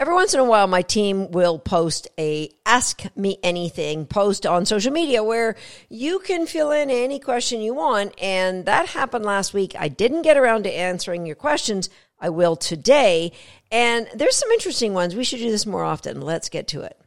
Every 0.00 0.14
once 0.14 0.32
in 0.32 0.40
a 0.40 0.44
while, 0.44 0.66
my 0.66 0.80
team 0.80 1.30
will 1.30 1.58
post 1.58 2.08
a 2.18 2.48
Ask 2.64 3.02
Me 3.16 3.36
Anything 3.42 4.06
post 4.06 4.46
on 4.46 4.64
social 4.64 4.90
media 4.90 5.22
where 5.22 5.56
you 5.90 6.20
can 6.20 6.46
fill 6.46 6.70
in 6.70 6.88
any 6.88 7.18
question 7.18 7.60
you 7.60 7.74
want. 7.74 8.14
And 8.18 8.64
that 8.64 8.86
happened 8.86 9.26
last 9.26 9.52
week. 9.52 9.74
I 9.78 9.88
didn't 9.88 10.22
get 10.22 10.38
around 10.38 10.62
to 10.62 10.74
answering 10.74 11.26
your 11.26 11.36
questions. 11.36 11.90
I 12.18 12.30
will 12.30 12.56
today. 12.56 13.32
And 13.70 14.08
there's 14.14 14.36
some 14.36 14.50
interesting 14.52 14.94
ones. 14.94 15.14
We 15.14 15.22
should 15.22 15.40
do 15.40 15.50
this 15.50 15.66
more 15.66 15.84
often. 15.84 16.22
Let's 16.22 16.48
get 16.48 16.68
to 16.68 16.80
it. 16.80 16.98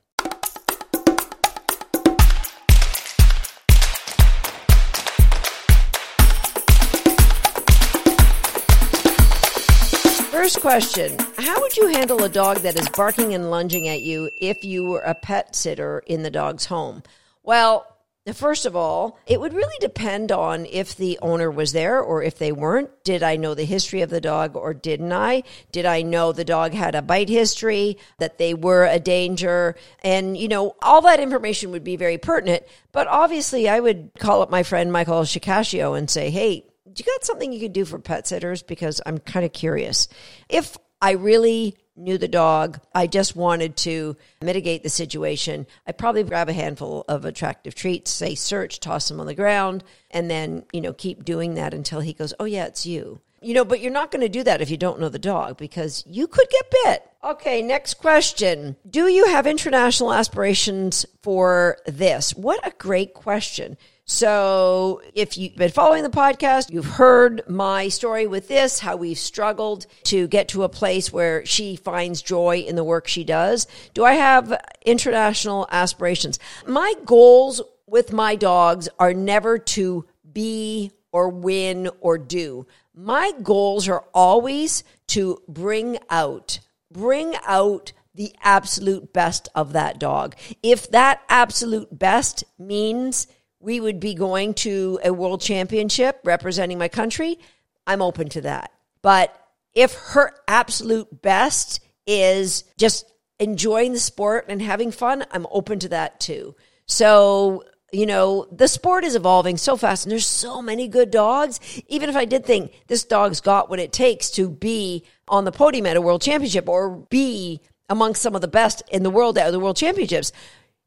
First 10.34 10.62
question 10.62 11.16
How 11.38 11.62
would 11.62 11.78
you 11.78 11.90
handle 11.90 12.24
a 12.24 12.28
dog 12.28 12.58
that 12.62 12.76
is 12.76 12.90
barking 12.90 13.36
and 13.36 13.52
lunging 13.52 13.88
at 13.88 14.02
you 14.02 14.32
if 14.42 14.64
you 14.64 14.84
were 14.84 15.02
a 15.02 15.14
pet 15.14 15.56
sitter 15.56 16.00
in 16.08 16.24
the 16.24 16.32
dog's 16.32 16.66
home? 16.66 17.04
Well, 17.44 17.86
First 18.34 18.66
of 18.66 18.74
all, 18.74 19.20
it 19.28 19.42
would 19.42 19.54
really 19.54 19.78
depend 19.82 20.32
on 20.32 20.66
if 20.66 20.96
the 20.96 21.20
owner 21.22 21.52
was 21.52 21.74
there 21.74 22.00
or 22.00 22.24
if 22.24 22.38
they 22.38 22.54
weren't. 22.54 22.90
Did 23.04 23.22
I 23.22 23.36
know 23.36 23.54
the 23.54 23.66
history 23.66 24.00
of 24.02 24.10
the 24.10 24.22
dog 24.22 24.56
or 24.56 24.74
didn't 24.74 25.12
I? 25.12 25.44
Did 25.74 25.86
I 25.86 26.04
know 26.04 26.32
the 26.32 26.46
dog 26.46 26.74
had 26.74 26.96
a 26.96 27.02
bite 27.02 27.28
history, 27.28 27.98
that 28.20 28.38
they 28.38 28.54
were 28.54 28.86
a 28.86 28.98
danger? 28.98 29.76
And, 30.04 30.38
you 30.38 30.48
know, 30.48 30.78
all 30.82 31.02
that 31.02 31.20
information 31.20 31.72
would 31.72 31.84
be 31.84 31.98
very 31.98 32.18
pertinent. 32.18 32.64
But 32.94 33.08
obviously, 33.08 33.68
I 33.68 33.82
would 33.82 34.12
call 34.18 34.42
up 34.42 34.50
my 34.50 34.64
friend 34.64 34.90
Michael 34.90 35.24
Shikashio 35.24 35.98
and 35.98 36.10
say, 36.10 36.30
hey, 36.30 36.64
you 37.00 37.06
got 37.06 37.24
something 37.24 37.52
you 37.52 37.60
could 37.60 37.74
do 37.74 37.86
for 37.86 38.00
pet 38.00 38.28
sitters? 38.28 38.64
Because 38.64 39.02
I'm 39.06 39.18
kind 39.20 39.46
of 39.46 39.54
curious. 39.54 40.08
If 40.50 40.78
I 41.02 41.12
really 41.12 41.76
knew 41.96 42.18
the 42.18 42.28
dog, 42.28 42.80
I 42.96 43.08
just 43.08 43.36
wanted 43.36 43.78
to 43.78 44.16
mitigate 44.42 44.84
the 44.84 44.90
situation, 44.90 45.68
I'd 45.86 45.98
probably 45.98 46.24
grab 46.24 46.50
a 46.50 46.54
handful 46.54 47.06
of 47.08 47.26
attractive 47.26 47.76
treats, 47.76 48.10
say 48.10 48.36
search, 48.36 48.80
toss 48.80 49.10
them 49.10 49.20
on 49.20 49.28
the 49.28 49.36
ground, 49.36 49.84
and 50.10 50.30
then, 50.30 50.64
you 50.72 50.82
know, 50.82 50.94
keep 50.94 51.24
doing 51.24 51.56
that 51.56 51.74
until 51.74 52.00
he 52.00 52.14
goes, 52.14 52.34
oh, 52.40 52.46
yeah, 52.46 52.66
it's 52.66 52.86
you. 52.86 53.20
You 53.42 53.54
know, 53.54 53.66
but 53.66 53.82
you're 53.82 53.92
not 53.92 54.10
going 54.10 54.22
to 54.22 54.30
do 54.30 54.44
that 54.44 54.62
if 54.62 54.72
you 54.72 54.78
don't 54.78 55.02
know 55.02 55.10
the 55.10 55.20
dog 55.20 55.58
because 55.58 56.04
you 56.08 56.28
could 56.28 56.48
get 56.50 56.74
bit. 56.86 57.04
Okay, 57.24 57.62
next 57.62 57.96
question. 57.96 58.78
Do 58.90 59.08
you 59.08 59.28
have 59.28 59.46
international 59.46 60.14
aspirations 60.14 61.06
for 61.22 61.78
this? 61.86 62.34
What 62.34 62.66
a 62.66 62.72
great 62.72 63.14
question. 63.14 63.78
So, 64.06 65.02
if 65.14 65.38
you've 65.38 65.56
been 65.56 65.72
following 65.72 66.04
the 66.04 66.10
podcast, 66.10 66.72
you've 66.72 66.86
heard 66.86 67.42
my 67.48 67.88
story 67.88 68.28
with 68.28 68.50
this, 68.50 68.80
how 68.80 68.98
we've 68.98 69.18
struggled 69.18 69.86
to 70.04 70.28
get 70.28 70.50
to 70.50 70.64
a 70.64 70.70
place 70.70 71.14
where 71.14 71.46
she 71.46 71.78
finds 71.78 72.22
joy 72.22 72.58
in 72.68 72.76
the 72.76 72.84
work 72.84 73.08
she 73.08 73.24
does. 73.24 73.66
Do 73.94 74.04
I 74.04 74.16
have 74.16 74.62
international 74.86 75.70
aspirations? 75.72 76.38
My 76.68 76.94
goals 77.06 77.62
with 77.88 78.12
my 78.12 78.36
dogs 78.36 78.90
are 79.00 79.14
never 79.14 79.58
to 79.58 80.06
be 80.34 80.92
or 81.14 81.30
win 81.30 81.90
or 82.02 82.18
do. 82.18 82.68
My 82.94 83.32
goals 83.42 83.88
are 83.88 84.04
always 84.14 84.84
to 85.08 85.42
bring 85.48 85.98
out, 86.10 86.60
bring 86.92 87.36
out 87.46 87.94
the 88.14 88.36
absolute 88.42 89.14
best 89.14 89.48
of 89.56 89.72
that 89.74 89.98
dog. 89.98 90.36
If 90.62 90.92
that 90.92 91.22
absolute 91.30 91.98
best 91.98 92.44
means 92.60 93.28
we 93.64 93.80
would 93.80 94.00
be 94.00 94.14
going 94.14 94.54
to 94.54 95.00
a 95.04 95.14
world 95.14 95.42
championship 95.42 96.20
representing 96.24 96.78
my 96.78 96.90
country, 96.90 97.40
I'm 97.88 98.02
open 98.02 98.30
to 98.30 98.42
that. 98.42 98.72
But 99.02 99.36
if 99.74 99.94
her 99.94 100.34
absolute 100.48 101.22
best 101.22 101.80
is 102.06 102.66
just 102.78 103.06
enjoying 103.40 103.94
the 103.94 104.00
sport 104.00 104.46
and 104.50 104.62
having 104.62 104.92
fun, 104.92 105.26
I'm 105.32 105.48
open 105.50 105.80
to 105.80 105.90
that 105.90 106.20
too. 106.20 106.56
So, 106.86 107.64
you 107.92 108.06
know, 108.06 108.48
the 108.52 108.68
sport 108.68 109.06
is 109.06 109.16
evolving 109.16 109.58
so 109.58 109.78
fast 109.78 110.06
and 110.06 110.12
there's 110.12 110.26
so 110.26 110.62
many 110.62 110.88
good 110.88 111.10
dogs. 111.10 111.60
Even 111.88 112.10
if 112.10 112.16
I 112.16 112.26
did 112.26 112.46
think 112.46 112.74
this 112.88 113.06
dog's 113.06 113.40
got 113.40 113.70
what 113.70 113.80
it 113.80 113.94
takes 113.94 114.30
to 114.32 114.50
be 114.50 115.06
on 115.28 115.46
the 115.46 115.52
podium 115.52 115.86
at 115.86 115.96
a 115.96 116.02
world 116.02 116.22
championship 116.22 116.68
or 116.68 116.90
be 116.90 117.62
amongst 117.90 118.22
some 118.22 118.36
of 118.36 118.42
the 118.42 118.48
best 118.48 118.84
in 118.92 119.04
the 119.04 119.10
world 119.10 119.38
at 119.38 119.52
the 119.52 119.60
world 119.60 119.78
championships, 119.78 120.32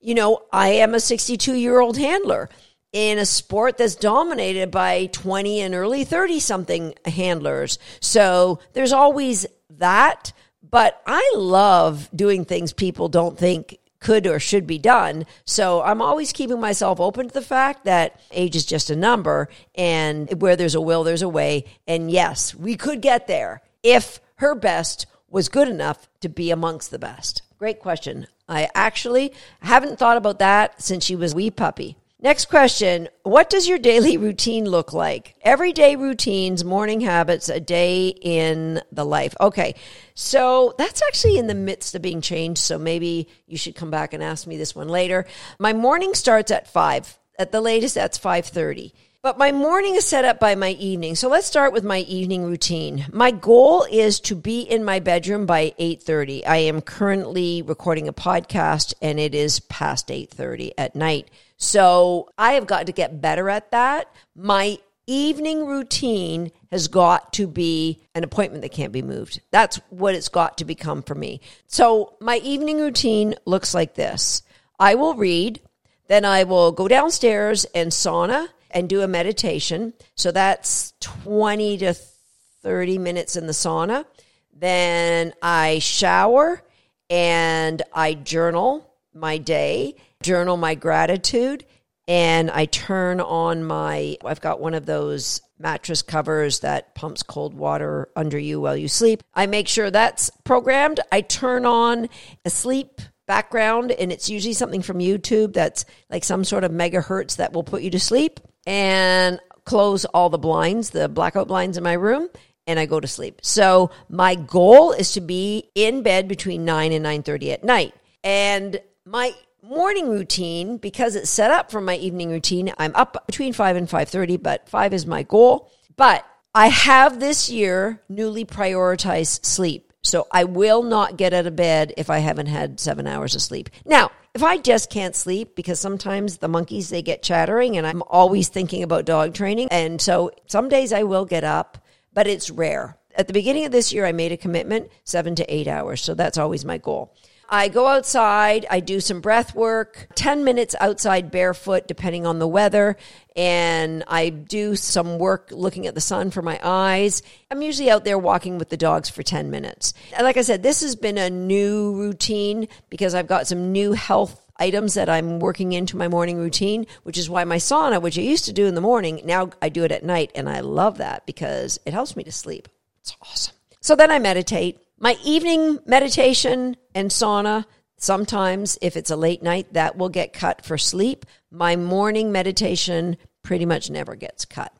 you 0.00 0.14
know, 0.14 0.42
I 0.52 0.68
am 0.68 0.94
a 0.94 1.00
62 1.00 1.54
year 1.54 1.80
old 1.80 1.96
handler 1.96 2.48
in 2.96 3.18
a 3.18 3.26
sport 3.26 3.76
that's 3.76 3.94
dominated 3.94 4.70
by 4.70 5.04
20 5.12 5.60
and 5.60 5.74
early 5.74 6.02
30 6.02 6.40
something 6.40 6.94
handlers. 7.04 7.78
So 8.00 8.58
there's 8.72 8.92
always 8.92 9.44
that. 9.68 10.32
But 10.62 11.02
I 11.06 11.34
love 11.36 12.08
doing 12.16 12.46
things 12.46 12.72
people 12.72 13.10
don't 13.10 13.38
think 13.38 13.78
could 14.00 14.26
or 14.26 14.40
should 14.40 14.66
be 14.66 14.78
done. 14.78 15.26
So 15.44 15.82
I'm 15.82 16.00
always 16.00 16.32
keeping 16.32 16.58
myself 16.58 16.98
open 16.98 17.28
to 17.28 17.34
the 17.34 17.42
fact 17.42 17.84
that 17.84 18.18
age 18.30 18.56
is 18.56 18.64
just 18.64 18.88
a 18.88 18.96
number 18.96 19.50
and 19.74 20.40
where 20.40 20.56
there's 20.56 20.74
a 20.74 20.80
will, 20.80 21.04
there's 21.04 21.20
a 21.20 21.28
way. 21.28 21.66
And 21.86 22.10
yes, 22.10 22.54
we 22.54 22.78
could 22.78 23.02
get 23.02 23.26
there 23.26 23.60
if 23.82 24.20
her 24.36 24.54
best 24.54 25.04
was 25.28 25.50
good 25.50 25.68
enough 25.68 26.08
to 26.20 26.30
be 26.30 26.50
amongst 26.50 26.90
the 26.90 26.98
best. 26.98 27.42
Great 27.58 27.78
question. 27.78 28.26
I 28.48 28.70
actually 28.74 29.34
haven't 29.60 29.98
thought 29.98 30.16
about 30.16 30.38
that 30.38 30.80
since 30.80 31.04
she 31.04 31.14
was 31.14 31.34
wee 31.34 31.50
puppy. 31.50 31.98
Next 32.18 32.46
question. 32.46 33.08
What 33.24 33.50
does 33.50 33.68
your 33.68 33.78
daily 33.78 34.16
routine 34.16 34.64
look 34.64 34.94
like? 34.94 35.34
Everyday 35.42 35.96
routines, 35.96 36.64
morning 36.64 37.02
habits, 37.02 37.50
a 37.50 37.60
day 37.60 38.08
in 38.08 38.80
the 38.90 39.04
life. 39.04 39.34
Okay. 39.38 39.74
So 40.14 40.74
that's 40.78 41.02
actually 41.02 41.36
in 41.36 41.46
the 41.46 41.54
midst 41.54 41.94
of 41.94 42.00
being 42.00 42.22
changed. 42.22 42.60
So 42.62 42.78
maybe 42.78 43.28
you 43.46 43.58
should 43.58 43.76
come 43.76 43.90
back 43.90 44.14
and 44.14 44.22
ask 44.22 44.46
me 44.46 44.56
this 44.56 44.74
one 44.74 44.88
later. 44.88 45.26
My 45.58 45.74
morning 45.74 46.14
starts 46.14 46.50
at 46.50 46.68
five. 46.68 47.18
At 47.38 47.52
the 47.52 47.60
latest, 47.60 47.94
that's 47.94 48.16
530. 48.16 48.94
But 49.26 49.38
my 49.38 49.50
morning 49.50 49.96
is 49.96 50.06
set 50.06 50.24
up 50.24 50.38
by 50.38 50.54
my 50.54 50.70
evening. 50.70 51.16
So 51.16 51.28
let's 51.28 51.48
start 51.48 51.72
with 51.72 51.82
my 51.82 51.98
evening 52.02 52.44
routine. 52.44 53.06
My 53.12 53.32
goal 53.32 53.84
is 53.90 54.20
to 54.20 54.36
be 54.36 54.60
in 54.60 54.84
my 54.84 55.00
bedroom 55.00 55.46
by 55.46 55.74
8:30. 55.80 56.46
I 56.46 56.58
am 56.58 56.80
currently 56.80 57.60
recording 57.60 58.06
a 58.06 58.12
podcast 58.12 58.94
and 59.02 59.18
it 59.18 59.34
is 59.34 59.58
past 59.58 60.12
8:30 60.12 60.70
at 60.78 60.94
night. 60.94 61.28
So 61.56 62.28
I 62.38 62.52
have 62.52 62.68
got 62.68 62.86
to 62.86 62.92
get 62.92 63.20
better 63.20 63.50
at 63.50 63.72
that. 63.72 64.08
My 64.36 64.78
evening 65.08 65.66
routine 65.66 66.52
has 66.70 66.86
got 66.86 67.32
to 67.32 67.48
be 67.48 68.04
an 68.14 68.22
appointment 68.22 68.62
that 68.62 68.70
can't 68.70 68.92
be 68.92 69.02
moved. 69.02 69.40
That's 69.50 69.80
what 69.90 70.14
it's 70.14 70.28
got 70.28 70.58
to 70.58 70.64
become 70.64 71.02
for 71.02 71.16
me. 71.16 71.40
So 71.66 72.14
my 72.20 72.36
evening 72.44 72.78
routine 72.78 73.34
looks 73.44 73.74
like 73.74 73.94
this. 73.94 74.42
I 74.78 74.94
will 74.94 75.14
read, 75.14 75.60
then 76.06 76.24
I 76.24 76.44
will 76.44 76.70
go 76.70 76.86
downstairs 76.86 77.64
and 77.74 77.90
sauna 77.90 78.50
and 78.76 78.90
do 78.90 79.00
a 79.00 79.08
meditation. 79.08 79.94
So 80.16 80.30
that's 80.30 80.92
20 81.00 81.78
to 81.78 81.94
30 81.94 82.98
minutes 82.98 83.34
in 83.34 83.46
the 83.46 83.54
sauna. 83.54 84.04
Then 84.52 85.32
I 85.40 85.78
shower 85.78 86.60
and 87.08 87.80
I 87.94 88.12
journal 88.12 88.92
my 89.14 89.38
day, 89.38 89.96
journal 90.22 90.58
my 90.58 90.74
gratitude, 90.74 91.64
and 92.06 92.50
I 92.50 92.66
turn 92.66 93.18
on 93.22 93.64
my, 93.64 94.18
I've 94.22 94.42
got 94.42 94.60
one 94.60 94.74
of 94.74 94.84
those 94.84 95.40
mattress 95.58 96.02
covers 96.02 96.60
that 96.60 96.94
pumps 96.94 97.22
cold 97.22 97.54
water 97.54 98.10
under 98.14 98.38
you 98.38 98.60
while 98.60 98.76
you 98.76 98.88
sleep. 98.88 99.22
I 99.32 99.46
make 99.46 99.68
sure 99.68 99.90
that's 99.90 100.30
programmed. 100.44 101.00
I 101.10 101.22
turn 101.22 101.64
on 101.64 102.10
a 102.44 102.50
sleep 102.50 103.00
background, 103.26 103.90
and 103.90 104.12
it's 104.12 104.28
usually 104.28 104.52
something 104.52 104.82
from 104.82 104.98
YouTube 104.98 105.54
that's 105.54 105.86
like 106.10 106.24
some 106.24 106.44
sort 106.44 106.62
of 106.62 106.72
megahertz 106.72 107.36
that 107.36 107.54
will 107.54 107.64
put 107.64 107.80
you 107.80 107.90
to 107.92 107.98
sleep 107.98 108.38
and 108.66 109.40
close 109.64 110.04
all 110.06 110.28
the 110.28 110.38
blinds, 110.38 110.90
the 110.90 111.08
blackout 111.08 111.48
blinds 111.48 111.76
in 111.76 111.84
my 111.84 111.92
room, 111.92 112.28
and 112.66 112.78
I 112.78 112.86
go 112.86 113.00
to 113.00 113.06
sleep. 113.06 113.40
So 113.42 113.90
my 114.08 114.34
goal 114.34 114.92
is 114.92 115.12
to 115.12 115.20
be 115.20 115.70
in 115.74 116.02
bed 116.02 116.28
between 116.28 116.64
9 116.64 116.92
and 116.92 117.04
9:30 117.04 117.52
at 117.52 117.64
night. 117.64 117.94
And 118.24 118.80
my 119.04 119.32
morning 119.62 120.08
routine 120.08 120.76
because 120.76 121.16
it's 121.16 121.30
set 121.30 121.50
up 121.50 121.70
from 121.70 121.84
my 121.84 121.96
evening 121.96 122.30
routine, 122.30 122.72
I'm 122.78 122.94
up 122.94 123.26
between 123.26 123.52
5 123.52 123.76
and 123.76 123.88
5:30, 123.88 124.36
but 124.36 124.68
5 124.68 124.92
is 124.92 125.06
my 125.06 125.22
goal. 125.22 125.70
But 125.96 126.24
I 126.54 126.68
have 126.68 127.20
this 127.20 127.50
year 127.50 128.02
newly 128.08 128.44
prioritized 128.44 129.44
sleep. 129.44 129.92
So 130.02 130.26
I 130.30 130.44
will 130.44 130.82
not 130.82 131.16
get 131.16 131.34
out 131.34 131.46
of 131.46 131.56
bed 131.56 131.92
if 131.96 132.10
I 132.10 132.18
haven't 132.18 132.46
had 132.46 132.78
7 132.78 133.06
hours 133.06 133.34
of 133.34 133.42
sleep. 133.42 133.68
Now, 133.84 134.10
if 134.36 134.42
I 134.42 134.58
just 134.58 134.90
can't 134.90 135.16
sleep 135.16 135.56
because 135.56 135.80
sometimes 135.80 136.36
the 136.36 136.46
monkeys 136.46 136.90
they 136.90 137.00
get 137.00 137.22
chattering 137.22 137.78
and 137.78 137.86
I'm 137.86 138.02
always 138.02 138.50
thinking 138.50 138.82
about 138.82 139.06
dog 139.06 139.32
training 139.32 139.68
and 139.70 139.98
so 139.98 140.30
some 140.46 140.68
days 140.68 140.92
I 140.92 141.04
will 141.04 141.24
get 141.24 141.42
up, 141.42 141.78
but 142.12 142.26
it's 142.26 142.50
rare. 142.50 142.98
At 143.14 143.28
the 143.28 143.32
beginning 143.32 143.64
of 143.64 143.72
this 143.72 143.94
year 143.94 144.04
I 144.04 144.12
made 144.12 144.32
a 144.32 144.36
commitment 144.36 144.90
7 145.04 145.36
to 145.36 145.54
8 145.54 145.66
hours, 145.68 146.02
so 146.02 146.12
that's 146.12 146.36
always 146.36 146.66
my 146.66 146.76
goal. 146.76 147.16
I 147.48 147.68
go 147.68 147.86
outside, 147.86 148.66
I 148.70 148.80
do 148.80 149.00
some 149.00 149.20
breath 149.20 149.54
work, 149.54 150.08
10 150.14 150.44
minutes 150.44 150.74
outside 150.80 151.30
barefoot, 151.30 151.86
depending 151.86 152.26
on 152.26 152.38
the 152.38 152.48
weather, 152.48 152.96
and 153.36 154.02
I 154.08 154.30
do 154.30 154.74
some 154.76 155.18
work 155.18 155.50
looking 155.52 155.86
at 155.86 155.94
the 155.94 156.00
sun 156.00 156.30
for 156.30 156.42
my 156.42 156.58
eyes. 156.62 157.22
I'm 157.50 157.62
usually 157.62 157.90
out 157.90 158.04
there 158.04 158.18
walking 158.18 158.58
with 158.58 158.68
the 158.68 158.76
dogs 158.76 159.08
for 159.08 159.22
10 159.22 159.50
minutes. 159.50 159.94
And 160.16 160.24
like 160.24 160.36
I 160.36 160.42
said, 160.42 160.62
this 160.62 160.80
has 160.80 160.96
been 160.96 161.18
a 161.18 161.30
new 161.30 161.94
routine 161.96 162.68
because 162.90 163.14
I've 163.14 163.28
got 163.28 163.46
some 163.46 163.72
new 163.72 163.92
health 163.92 164.42
items 164.58 164.94
that 164.94 165.08
I'm 165.08 165.38
working 165.38 165.72
into 165.72 165.96
my 165.96 166.08
morning 166.08 166.38
routine, 166.38 166.86
which 167.02 167.18
is 167.18 167.30
why 167.30 167.44
my 167.44 167.56
sauna, 167.56 168.00
which 168.00 168.18
I 168.18 168.22
used 168.22 168.46
to 168.46 168.52
do 168.52 168.66
in 168.66 168.74
the 168.74 168.80
morning, 168.80 169.20
now 169.24 169.50
I 169.60 169.68
do 169.68 169.84
it 169.84 169.92
at 169.92 170.04
night. 170.04 170.32
And 170.34 170.48
I 170.48 170.60
love 170.60 170.98
that 170.98 171.26
because 171.26 171.78
it 171.86 171.92
helps 171.92 172.16
me 172.16 172.24
to 172.24 172.32
sleep. 172.32 172.68
It's 173.00 173.16
awesome. 173.22 173.54
So 173.80 173.94
then 173.94 174.10
I 174.10 174.18
meditate. 174.18 174.80
My 174.98 175.18
evening 175.22 175.78
meditation 175.84 176.74
and 176.94 177.10
sauna, 177.10 177.66
sometimes 177.98 178.78
if 178.80 178.96
it's 178.96 179.10
a 179.10 179.16
late 179.16 179.42
night, 179.42 179.74
that 179.74 179.98
will 179.98 180.08
get 180.08 180.32
cut 180.32 180.64
for 180.64 180.78
sleep. 180.78 181.26
My 181.50 181.76
morning 181.76 182.32
meditation 182.32 183.18
pretty 183.42 183.66
much 183.66 183.90
never 183.90 184.14
gets 184.14 184.46
cut. 184.46 184.72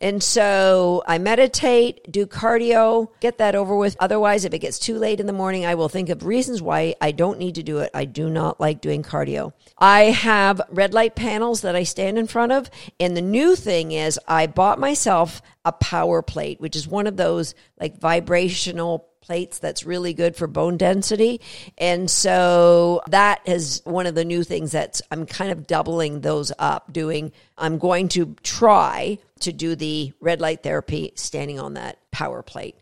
And 0.00 0.22
so 0.22 1.04
I 1.06 1.18
meditate, 1.18 2.10
do 2.10 2.26
cardio, 2.26 3.08
get 3.20 3.38
that 3.38 3.54
over 3.54 3.76
with. 3.76 3.96
Otherwise, 4.00 4.44
if 4.44 4.52
it 4.54 4.58
gets 4.58 4.78
too 4.78 4.96
late 4.96 5.20
in 5.20 5.26
the 5.26 5.32
morning, 5.32 5.64
I 5.64 5.76
will 5.76 5.88
think 5.88 6.08
of 6.08 6.24
reasons 6.24 6.60
why 6.60 6.94
I 7.00 7.12
don't 7.12 7.38
need 7.38 7.54
to 7.56 7.62
do 7.62 7.78
it. 7.78 7.90
I 7.94 8.06
do 8.06 8.28
not 8.28 8.60
like 8.60 8.80
doing 8.80 9.02
cardio. 9.04 9.52
I 9.78 10.04
have 10.04 10.60
red 10.70 10.94
light 10.94 11.14
panels 11.14 11.60
that 11.60 11.76
I 11.76 11.84
stand 11.84 12.18
in 12.18 12.26
front 12.26 12.50
of. 12.50 12.70
And 12.98 13.16
the 13.16 13.22
new 13.22 13.54
thing 13.54 13.92
is 13.92 14.18
I 14.26 14.46
bought 14.48 14.80
myself 14.80 15.42
a 15.64 15.72
power 15.72 16.22
plate, 16.22 16.60
which 16.60 16.74
is 16.74 16.88
one 16.88 17.06
of 17.06 17.16
those 17.16 17.54
like 17.78 18.00
vibrational 18.00 19.09
plates 19.20 19.58
that's 19.58 19.84
really 19.84 20.14
good 20.14 20.36
for 20.36 20.46
bone 20.46 20.76
density. 20.76 21.40
And 21.78 22.10
so 22.10 23.02
that 23.08 23.40
is 23.46 23.82
one 23.84 24.06
of 24.06 24.14
the 24.14 24.24
new 24.24 24.42
things 24.42 24.72
that's 24.72 25.02
I'm 25.10 25.26
kind 25.26 25.52
of 25.52 25.66
doubling 25.66 26.20
those 26.20 26.52
up 26.58 26.92
doing. 26.92 27.32
I'm 27.56 27.78
going 27.78 28.08
to 28.10 28.34
try 28.42 29.18
to 29.40 29.52
do 29.52 29.74
the 29.74 30.12
red 30.20 30.40
light 30.40 30.62
therapy 30.62 31.12
standing 31.14 31.60
on 31.60 31.74
that 31.74 31.98
power 32.10 32.42
plate. 32.42 32.76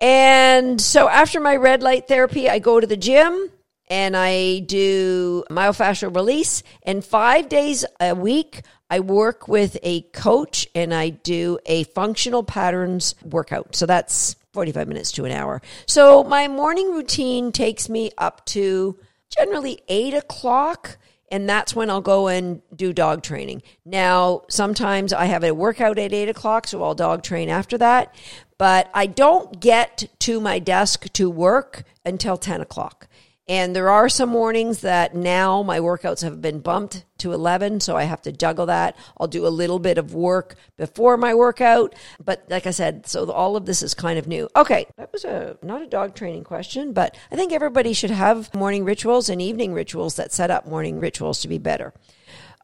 And 0.00 0.80
so 0.80 1.08
after 1.08 1.40
my 1.40 1.56
red 1.56 1.82
light 1.82 2.08
therapy, 2.08 2.48
I 2.48 2.58
go 2.58 2.80
to 2.80 2.86
the 2.86 2.96
gym 2.96 3.50
and 3.88 4.16
I 4.16 4.60
do 4.60 5.44
myofascial 5.50 6.14
release. 6.14 6.62
And 6.82 7.04
five 7.04 7.48
days 7.48 7.84
a 8.00 8.14
week, 8.14 8.62
I 8.90 9.00
work 9.00 9.48
with 9.48 9.76
a 9.82 10.02
coach 10.02 10.66
and 10.74 10.92
I 10.92 11.10
do 11.10 11.58
a 11.66 11.84
functional 11.84 12.42
patterns 12.42 13.14
workout. 13.24 13.76
So 13.76 13.86
that's 13.86 14.36
45 14.54 14.88
minutes 14.88 15.12
to 15.12 15.24
an 15.24 15.32
hour. 15.32 15.60
So 15.86 16.24
my 16.24 16.48
morning 16.48 16.92
routine 16.92 17.52
takes 17.52 17.88
me 17.88 18.12
up 18.16 18.46
to 18.46 18.98
generally 19.28 19.80
eight 19.88 20.14
o'clock 20.14 20.96
and 21.30 21.48
that's 21.48 21.74
when 21.74 21.90
I'll 21.90 22.00
go 22.00 22.28
and 22.28 22.62
do 22.74 22.92
dog 22.92 23.22
training. 23.22 23.62
Now, 23.84 24.42
sometimes 24.48 25.12
I 25.12 25.24
have 25.24 25.42
a 25.42 25.52
workout 25.52 25.98
at 25.98 26.12
eight 26.12 26.28
o'clock, 26.28 26.68
so 26.68 26.82
I'll 26.82 26.94
dog 26.94 27.24
train 27.24 27.48
after 27.48 27.76
that, 27.78 28.14
but 28.56 28.88
I 28.94 29.06
don't 29.06 29.58
get 29.58 30.04
to 30.20 30.38
my 30.38 30.60
desk 30.60 31.12
to 31.14 31.28
work 31.28 31.82
until 32.04 32.36
10 32.36 32.60
o'clock. 32.60 33.08
And 33.46 33.76
there 33.76 33.90
are 33.90 34.08
some 34.08 34.30
mornings 34.30 34.80
that 34.80 35.14
now 35.14 35.62
my 35.62 35.78
workouts 35.78 36.22
have 36.22 36.40
been 36.40 36.60
bumped 36.60 37.04
to 37.18 37.32
11, 37.32 37.80
so 37.80 37.94
I 37.94 38.04
have 38.04 38.22
to 38.22 38.32
juggle 38.32 38.66
that. 38.66 38.96
I'll 39.20 39.26
do 39.26 39.46
a 39.46 39.48
little 39.48 39.78
bit 39.78 39.98
of 39.98 40.14
work 40.14 40.56
before 40.78 41.18
my 41.18 41.34
workout, 41.34 41.94
but 42.24 42.44
like 42.48 42.66
I 42.66 42.70
said, 42.70 43.06
so 43.06 43.30
all 43.30 43.54
of 43.54 43.66
this 43.66 43.82
is 43.82 43.92
kind 43.92 44.18
of 44.18 44.26
new. 44.26 44.48
Okay, 44.56 44.86
that 44.96 45.12
was 45.12 45.26
a 45.26 45.58
not 45.62 45.82
a 45.82 45.86
dog 45.86 46.14
training 46.14 46.44
question, 46.44 46.94
but 46.94 47.18
I 47.30 47.36
think 47.36 47.52
everybody 47.52 47.92
should 47.92 48.10
have 48.10 48.54
morning 48.54 48.82
rituals 48.84 49.28
and 49.28 49.42
evening 49.42 49.74
rituals 49.74 50.16
that 50.16 50.32
set 50.32 50.50
up 50.50 50.66
morning 50.66 50.98
rituals 50.98 51.40
to 51.40 51.48
be 51.48 51.58
better. 51.58 51.92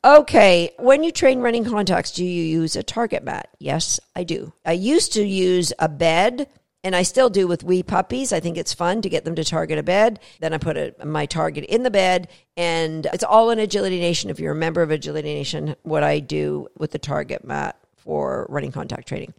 Okay, 0.03 0.71
when 0.79 1.05
you 1.05 1.13
train 1.13 1.41
running 1.41 1.67
contacts, 1.67 2.13
do 2.13 2.25
you 2.25 2.43
use 2.43 2.75
a 2.75 2.83
target 2.83 3.23
mat? 3.23 3.51
Yes, 3.59 4.01
I 4.17 4.25
do. 4.25 4.55
I 4.65 4.73
used 4.73 5.13
to 5.13 5.23
use 5.23 5.75
a 5.79 5.91
bed 5.91 6.49
and 6.83 6.97
I 6.97 7.03
still 7.03 7.31
do 7.31 7.47
with 7.47 7.65
wee 7.65 7.83
puppies. 7.83 8.33
I 8.33 8.41
think 8.41 8.57
it's 8.57 8.73
fun 8.73 9.03
to 9.03 9.09
get 9.09 9.25
them 9.25 9.35
to 9.35 9.45
target 9.45 9.79
a 9.79 9.83
bed. 9.83 10.21
Then 10.41 10.53
I 10.53 10.59
put 10.59 10.77
a, 10.77 10.95
my 11.05 11.27
target 11.27 11.65
in 11.65 11.83
the 11.83 11.91
bed, 11.91 12.29
and 12.57 13.07
it's 13.13 13.25
all 13.25 13.51
in 13.51 13.59
Agility 13.59 14.01
Nation. 14.01 14.31
If 14.31 14.41
you're 14.41 14.53
a 14.53 14.57
member 14.57 14.83
of 14.83 14.91
Agility 14.91 15.35
Nation, 15.35 15.77
what 15.83 16.03
I 16.03 16.21
do 16.21 16.69
with 16.79 16.93
the 16.93 16.99
target 16.99 17.45
mat 17.45 17.77
for 17.97 18.47
running 18.49 18.73
contact 18.73 19.09
training. 19.09 19.35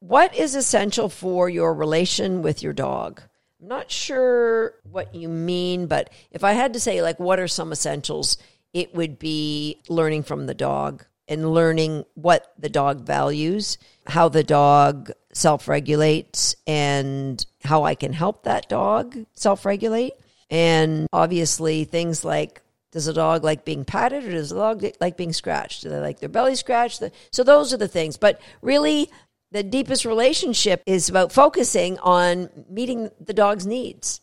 What 0.00 0.34
is 0.34 0.54
essential 0.54 1.08
for 1.08 1.48
your 1.48 1.74
relation 1.74 2.42
with 2.42 2.62
your 2.62 2.72
dog? 2.72 3.22
I'm 3.60 3.68
not 3.68 3.90
sure 3.90 4.74
what 4.90 5.14
you 5.14 5.28
mean, 5.28 5.86
but 5.86 6.10
if 6.30 6.44
I 6.44 6.52
had 6.52 6.74
to 6.74 6.80
say, 6.80 7.02
like, 7.02 7.18
what 7.18 7.40
are 7.40 7.48
some 7.48 7.72
essentials, 7.72 8.36
it 8.72 8.94
would 8.94 9.18
be 9.18 9.80
learning 9.88 10.22
from 10.24 10.46
the 10.46 10.54
dog 10.54 11.04
and 11.28 11.52
learning 11.52 12.04
what 12.14 12.52
the 12.58 12.68
dog 12.68 13.04
values, 13.06 13.78
how 14.06 14.28
the 14.28 14.44
dog 14.44 15.10
self 15.32 15.68
regulates, 15.68 16.54
and 16.66 17.44
how 17.64 17.84
I 17.84 17.94
can 17.94 18.12
help 18.12 18.44
that 18.44 18.68
dog 18.68 19.16
self 19.34 19.64
regulate. 19.64 20.14
And 20.50 21.08
obviously, 21.12 21.84
things 21.84 22.24
like 22.24 22.62
does 22.92 23.08
a 23.08 23.12
dog 23.12 23.44
like 23.44 23.64
being 23.64 23.84
patted 23.84 24.24
or 24.24 24.30
does 24.30 24.52
a 24.52 24.56
dog 24.56 24.84
like 25.00 25.16
being 25.16 25.32
scratched? 25.32 25.82
Do 25.82 25.90
they 25.90 25.98
like 25.98 26.20
their 26.20 26.28
belly 26.28 26.54
scratched? 26.54 27.02
So, 27.32 27.42
those 27.42 27.72
are 27.72 27.78
the 27.78 27.88
things. 27.88 28.16
But 28.16 28.40
really, 28.62 29.10
the 29.50 29.62
deepest 29.62 30.04
relationship 30.04 30.82
is 30.86 31.08
about 31.08 31.32
focusing 31.32 31.98
on 31.98 32.50
meeting 32.68 33.10
the 33.20 33.34
dog's 33.34 33.66
needs. 33.66 34.20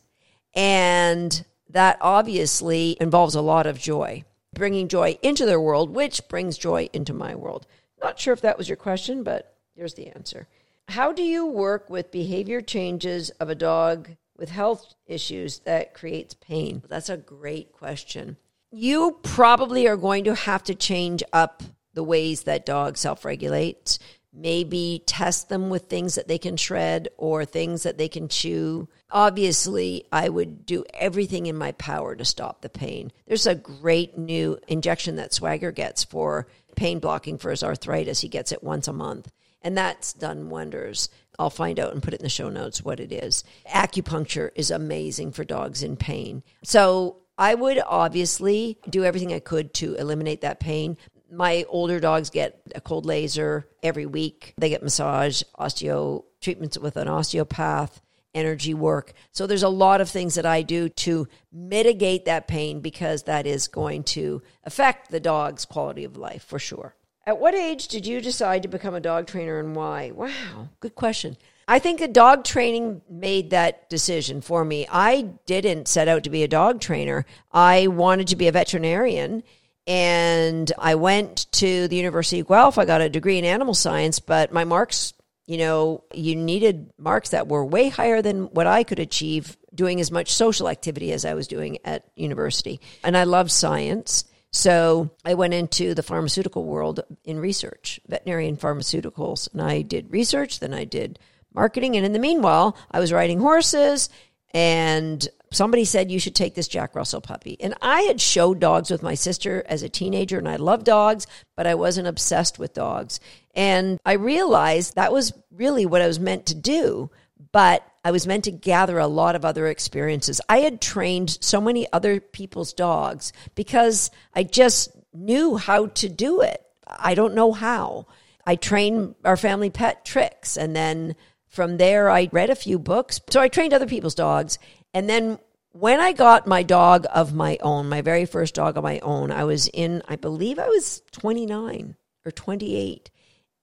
And 0.54 1.44
that 1.70 1.98
obviously 2.00 2.96
involves 3.00 3.34
a 3.34 3.40
lot 3.40 3.66
of 3.66 3.78
joy 3.78 4.24
bringing 4.54 4.88
joy 4.88 5.18
into 5.22 5.44
their 5.44 5.60
world, 5.60 5.90
which 5.90 6.26
brings 6.28 6.56
joy 6.56 6.88
into 6.92 7.12
my 7.12 7.34
world. 7.34 7.66
Not 8.02 8.18
sure 8.18 8.32
if 8.32 8.40
that 8.42 8.58
was 8.58 8.68
your 8.68 8.76
question, 8.76 9.22
but 9.22 9.56
here's 9.74 9.94
the 9.94 10.08
answer. 10.08 10.46
How 10.88 11.12
do 11.12 11.22
you 11.22 11.46
work 11.46 11.88
with 11.88 12.10
behavior 12.10 12.60
changes 12.60 13.30
of 13.30 13.48
a 13.48 13.54
dog 13.54 14.10
with 14.36 14.50
health 14.50 14.94
issues 15.06 15.60
that 15.60 15.94
creates 15.94 16.34
pain? 16.34 16.82
That's 16.88 17.08
a 17.08 17.16
great 17.16 17.72
question. 17.72 18.36
You 18.70 19.18
probably 19.22 19.86
are 19.86 19.96
going 19.96 20.24
to 20.24 20.34
have 20.34 20.62
to 20.64 20.74
change 20.74 21.22
up 21.32 21.62
the 21.94 22.04
ways 22.04 22.42
that 22.42 22.66
dogs 22.66 23.00
self 23.00 23.24
regulate 23.24 23.98
maybe 24.34 25.02
test 25.06 25.48
them 25.48 25.70
with 25.70 25.84
things 25.84 26.16
that 26.16 26.28
they 26.28 26.38
can 26.38 26.56
shred 26.56 27.08
or 27.16 27.44
things 27.44 27.84
that 27.84 27.98
they 27.98 28.08
can 28.08 28.28
chew. 28.28 28.88
Obviously, 29.10 30.04
I 30.10 30.28
would 30.28 30.66
do 30.66 30.84
everything 30.92 31.46
in 31.46 31.56
my 31.56 31.72
power 31.72 32.16
to 32.16 32.24
stop 32.24 32.60
the 32.60 32.68
pain. 32.68 33.12
There's 33.26 33.46
a 33.46 33.54
great 33.54 34.18
new 34.18 34.58
injection 34.66 35.16
that 35.16 35.32
Swagger 35.32 35.72
gets 35.72 36.04
for 36.04 36.48
pain 36.74 36.98
blocking 36.98 37.38
for 37.38 37.50
his 37.50 37.62
arthritis. 37.62 38.20
He 38.20 38.28
gets 38.28 38.50
it 38.50 38.64
once 38.64 38.88
a 38.88 38.92
month, 38.92 39.30
and 39.62 39.76
that's 39.76 40.12
done 40.12 40.50
wonders. 40.50 41.08
I'll 41.38 41.50
find 41.50 41.78
out 41.78 41.92
and 41.92 42.02
put 42.02 42.14
it 42.14 42.20
in 42.20 42.24
the 42.24 42.28
show 42.28 42.48
notes 42.48 42.84
what 42.84 43.00
it 43.00 43.12
is. 43.12 43.44
Acupuncture 43.68 44.50
is 44.54 44.70
amazing 44.70 45.32
for 45.32 45.44
dogs 45.44 45.82
in 45.82 45.96
pain. 45.96 46.42
So 46.62 47.18
I 47.36 47.54
would 47.54 47.80
obviously 47.84 48.78
do 48.88 49.04
everything 49.04 49.32
I 49.32 49.40
could 49.40 49.74
to 49.74 49.94
eliminate 49.94 50.42
that 50.42 50.60
pain, 50.60 50.96
my 51.36 51.64
older 51.68 52.00
dogs 52.00 52.30
get 52.30 52.60
a 52.74 52.80
cold 52.80 53.06
laser 53.06 53.66
every 53.82 54.06
week. 54.06 54.54
They 54.58 54.68
get 54.68 54.82
massage, 54.82 55.42
osteo 55.58 56.24
treatments 56.40 56.78
with 56.78 56.96
an 56.96 57.08
osteopath, 57.08 58.00
energy 58.34 58.74
work. 58.74 59.12
So 59.32 59.46
there's 59.46 59.62
a 59.62 59.68
lot 59.68 60.00
of 60.00 60.10
things 60.10 60.34
that 60.34 60.46
I 60.46 60.62
do 60.62 60.88
to 60.88 61.28
mitigate 61.52 62.24
that 62.24 62.48
pain 62.48 62.80
because 62.80 63.24
that 63.24 63.46
is 63.46 63.68
going 63.68 64.04
to 64.04 64.42
affect 64.64 65.10
the 65.10 65.20
dog's 65.20 65.64
quality 65.64 66.04
of 66.04 66.16
life 66.16 66.44
for 66.44 66.58
sure. 66.58 66.94
At 67.26 67.38
what 67.38 67.54
age 67.54 67.88
did 67.88 68.06
you 68.06 68.20
decide 68.20 68.62
to 68.62 68.68
become 68.68 68.94
a 68.94 69.00
dog 69.00 69.26
trainer 69.26 69.58
and 69.58 69.74
why? 69.74 70.10
Wow, 70.10 70.68
good 70.80 70.94
question. 70.94 71.38
I 71.66 71.78
think 71.78 72.02
a 72.02 72.08
dog 72.08 72.44
training 72.44 73.00
made 73.08 73.50
that 73.50 73.88
decision 73.88 74.42
for 74.42 74.62
me. 74.64 74.86
I 74.90 75.30
didn't 75.46 75.88
set 75.88 76.08
out 76.08 76.24
to 76.24 76.30
be 76.30 76.42
a 76.42 76.48
dog 76.48 76.80
trainer. 76.80 77.24
I 77.50 77.86
wanted 77.86 78.28
to 78.28 78.36
be 78.36 78.48
a 78.48 78.52
veterinarian 78.52 79.42
and 79.86 80.72
I 80.78 80.94
went 80.94 81.50
to 81.52 81.88
the 81.88 81.96
University 81.96 82.40
of 82.40 82.48
Guelph. 82.48 82.78
I 82.78 82.84
got 82.84 83.00
a 83.00 83.08
degree 83.08 83.38
in 83.38 83.44
animal 83.44 83.74
science, 83.74 84.18
but 84.18 84.52
my 84.52 84.64
marks, 84.64 85.12
you 85.46 85.58
know, 85.58 86.04
you 86.12 86.36
needed 86.36 86.90
marks 86.98 87.30
that 87.30 87.48
were 87.48 87.64
way 87.64 87.88
higher 87.88 88.22
than 88.22 88.44
what 88.46 88.66
I 88.66 88.82
could 88.82 88.98
achieve 88.98 89.56
doing 89.74 90.00
as 90.00 90.10
much 90.10 90.32
social 90.32 90.68
activity 90.68 91.12
as 91.12 91.24
I 91.24 91.34
was 91.34 91.48
doing 91.48 91.78
at 91.84 92.04
university. 92.16 92.80
And 93.02 93.16
I 93.16 93.24
love 93.24 93.50
science. 93.50 94.24
So 94.52 95.10
I 95.24 95.34
went 95.34 95.52
into 95.52 95.94
the 95.94 96.02
pharmaceutical 96.02 96.64
world 96.64 97.00
in 97.24 97.40
research, 97.40 98.00
veterinary 98.06 98.50
pharmaceuticals, 98.52 99.52
and 99.52 99.60
I 99.60 99.82
did 99.82 100.12
research, 100.12 100.60
then 100.60 100.72
I 100.72 100.84
did 100.84 101.18
marketing. 101.52 101.96
And 101.96 102.06
in 102.06 102.12
the 102.12 102.18
meanwhile, 102.18 102.76
I 102.90 103.00
was 103.00 103.12
riding 103.12 103.40
horses 103.40 104.08
and 104.54 105.28
somebody 105.54 105.84
said 105.84 106.10
you 106.10 106.18
should 106.18 106.34
take 106.34 106.54
this 106.54 106.68
Jack 106.68 106.94
Russell 106.94 107.20
puppy. 107.20 107.56
And 107.60 107.74
I 107.80 108.02
had 108.02 108.20
showed 108.20 108.60
dogs 108.60 108.90
with 108.90 109.02
my 109.02 109.14
sister 109.14 109.64
as 109.66 109.82
a 109.82 109.88
teenager 109.88 110.38
and 110.38 110.48
I 110.48 110.56
loved 110.56 110.84
dogs, 110.84 111.26
but 111.56 111.66
I 111.66 111.74
wasn't 111.74 112.08
obsessed 112.08 112.58
with 112.58 112.74
dogs. 112.74 113.20
And 113.54 113.98
I 114.04 114.14
realized 114.14 114.94
that 114.94 115.12
was 115.12 115.32
really 115.50 115.86
what 115.86 116.02
I 116.02 116.06
was 116.06 116.20
meant 116.20 116.46
to 116.46 116.54
do, 116.54 117.10
but 117.52 117.86
I 118.04 118.10
was 118.10 118.26
meant 118.26 118.44
to 118.44 118.50
gather 118.50 118.98
a 118.98 119.06
lot 119.06 119.34
of 119.34 119.44
other 119.44 119.66
experiences. 119.66 120.40
I 120.48 120.58
had 120.58 120.80
trained 120.80 121.38
so 121.40 121.60
many 121.60 121.90
other 121.92 122.20
people's 122.20 122.72
dogs 122.72 123.32
because 123.54 124.10
I 124.34 124.42
just 124.42 124.90
knew 125.14 125.56
how 125.56 125.86
to 125.86 126.08
do 126.08 126.40
it. 126.42 126.60
I 126.86 127.14
don't 127.14 127.34
know 127.34 127.52
how. 127.52 128.06
I 128.46 128.56
trained 128.56 129.14
our 129.24 129.36
family 129.36 129.70
pet 129.70 130.04
tricks 130.04 130.56
and 130.56 130.76
then 130.76 131.16
from 131.48 131.78
there 131.78 132.10
I 132.10 132.28
read 132.32 132.50
a 132.50 132.56
few 132.56 132.78
books. 132.78 133.20
So 133.30 133.40
I 133.40 133.48
trained 133.48 133.72
other 133.72 133.86
people's 133.86 134.14
dogs 134.14 134.58
and 134.94 135.08
then 135.08 135.38
when 135.72 136.00
I 136.00 136.12
got 136.12 136.46
my 136.46 136.62
dog 136.62 137.06
of 137.12 137.34
my 137.34 137.58
own, 137.60 137.88
my 137.88 138.00
very 138.00 138.24
first 138.26 138.54
dog 138.54 138.76
of 138.76 138.84
my 138.84 139.00
own, 139.00 139.32
I 139.32 139.44
was 139.44 139.66
in, 139.68 140.02
I 140.08 140.16
believe 140.16 140.58
I 140.58 140.68
was 140.68 141.02
29 141.10 141.96
or 142.24 142.30
28. 142.30 143.10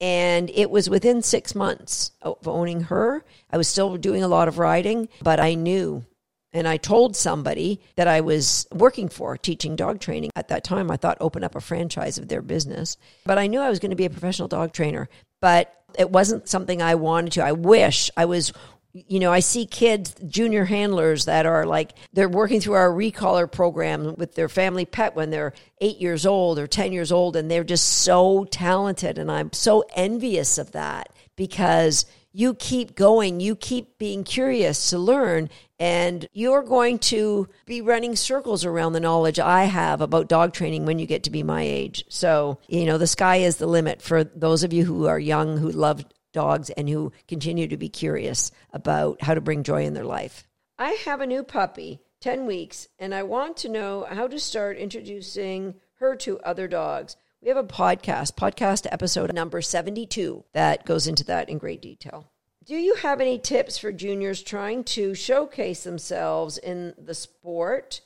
And 0.01 0.49
it 0.49 0.69
was 0.69 0.89
within 0.89 1.21
six 1.21 1.55
months 1.55 2.11
of 2.21 2.47
owning 2.47 2.81
her. 2.81 3.23
I 3.49 3.57
was 3.57 3.67
still 3.67 3.95
doing 3.97 4.23
a 4.23 4.27
lot 4.27 4.47
of 4.47 4.57
riding, 4.57 5.07
but 5.23 5.39
I 5.39 5.53
knew 5.53 6.05
and 6.53 6.67
I 6.67 6.77
told 6.77 7.15
somebody 7.15 7.79
that 7.95 8.07
I 8.07 8.21
was 8.21 8.67
working 8.71 9.07
for 9.07 9.37
teaching 9.37 9.75
dog 9.75 9.99
training. 9.99 10.31
At 10.35 10.49
that 10.49 10.63
time, 10.63 10.91
I 10.91 10.97
thought 10.97 11.17
open 11.21 11.43
up 11.43 11.55
a 11.55 11.61
franchise 11.61 12.17
of 12.17 12.27
their 12.27 12.41
business. 12.41 12.97
But 13.25 13.37
I 13.37 13.47
knew 13.47 13.61
I 13.61 13.69
was 13.69 13.79
going 13.79 13.91
to 13.91 13.95
be 13.95 14.05
a 14.05 14.09
professional 14.09 14.49
dog 14.49 14.73
trainer. 14.73 15.07
But 15.39 15.73
it 15.97 16.09
wasn't 16.09 16.49
something 16.49 16.81
I 16.81 16.95
wanted 16.95 17.33
to. 17.33 17.43
I 17.43 17.53
wish 17.53 18.11
I 18.17 18.25
was 18.25 18.51
you 18.93 19.19
know, 19.19 19.31
I 19.31 19.39
see 19.39 19.65
kids, 19.65 20.15
junior 20.27 20.65
handlers 20.65 21.25
that 21.25 21.45
are 21.45 21.65
like, 21.65 21.93
they're 22.13 22.29
working 22.29 22.59
through 22.59 22.73
our 22.73 22.91
Recallers 22.91 23.51
program 23.51 24.15
with 24.15 24.35
their 24.35 24.49
family 24.49 24.85
pet 24.85 25.15
when 25.15 25.29
they're 25.29 25.53
eight 25.79 25.99
years 25.99 26.25
old 26.25 26.59
or 26.59 26.67
10 26.67 26.91
years 26.91 27.11
old, 27.11 27.35
and 27.35 27.49
they're 27.49 27.63
just 27.63 27.87
so 27.87 28.45
talented. 28.45 29.17
And 29.17 29.31
I'm 29.31 29.53
so 29.53 29.83
envious 29.95 30.57
of 30.57 30.71
that 30.73 31.09
because 31.35 32.05
you 32.33 32.53
keep 32.53 32.95
going, 32.95 33.39
you 33.39 33.55
keep 33.55 33.97
being 33.97 34.23
curious 34.23 34.89
to 34.89 34.97
learn, 34.97 35.49
and 35.79 36.27
you're 36.33 36.63
going 36.63 36.99
to 36.99 37.49
be 37.65 37.81
running 37.81 38.15
circles 38.15 38.63
around 38.63 38.93
the 38.93 38.99
knowledge 38.99 39.39
I 39.39 39.65
have 39.65 40.01
about 40.01 40.29
dog 40.29 40.53
training 40.53 40.85
when 40.85 40.99
you 40.99 41.05
get 41.05 41.23
to 41.23 41.29
be 41.29 41.43
my 41.43 41.63
age. 41.63 42.05
So, 42.09 42.59
you 42.67 42.85
know, 42.85 42.97
the 42.97 43.07
sky 43.07 43.37
is 43.37 43.57
the 43.57 43.67
limit 43.67 44.01
for 44.01 44.23
those 44.23 44.63
of 44.63 44.71
you 44.71 44.85
who 44.85 45.07
are 45.07 45.19
young, 45.19 45.57
who 45.57 45.71
love 45.71 46.05
dogs 46.31 46.69
and 46.71 46.89
who 46.89 47.11
continue 47.27 47.67
to 47.67 47.77
be 47.77 47.89
curious 47.89 48.51
about 48.71 49.21
how 49.21 49.33
to 49.33 49.41
bring 49.41 49.63
joy 49.63 49.85
in 49.85 49.93
their 49.93 50.05
life. 50.05 50.47
I 50.77 50.91
have 51.05 51.21
a 51.21 51.27
new 51.27 51.43
puppy, 51.43 51.99
10 52.21 52.45
weeks, 52.45 52.87
and 52.99 53.13
I 53.13 53.23
want 53.23 53.57
to 53.57 53.69
know 53.69 54.07
how 54.09 54.27
to 54.27 54.39
start 54.39 54.77
introducing 54.77 55.75
her 55.95 56.15
to 56.17 56.39
other 56.39 56.67
dogs. 56.67 57.15
We 57.41 57.49
have 57.49 57.57
a 57.57 57.63
podcast, 57.63 58.35
podcast 58.35 58.87
episode 58.91 59.33
number 59.33 59.61
72, 59.61 60.43
that 60.53 60.85
goes 60.85 61.07
into 61.07 61.23
that 61.25 61.49
in 61.49 61.57
great 61.57 61.81
detail. 61.81 62.31
Do 62.63 62.75
you 62.75 62.95
have 62.95 63.19
any 63.19 63.39
tips 63.39 63.79
for 63.79 63.91
juniors 63.91 64.43
trying 64.43 64.83
to 64.85 65.15
showcase 65.15 65.83
themselves 65.83 66.59
in 66.59 66.93
the 66.97 67.15
sport 67.15 68.01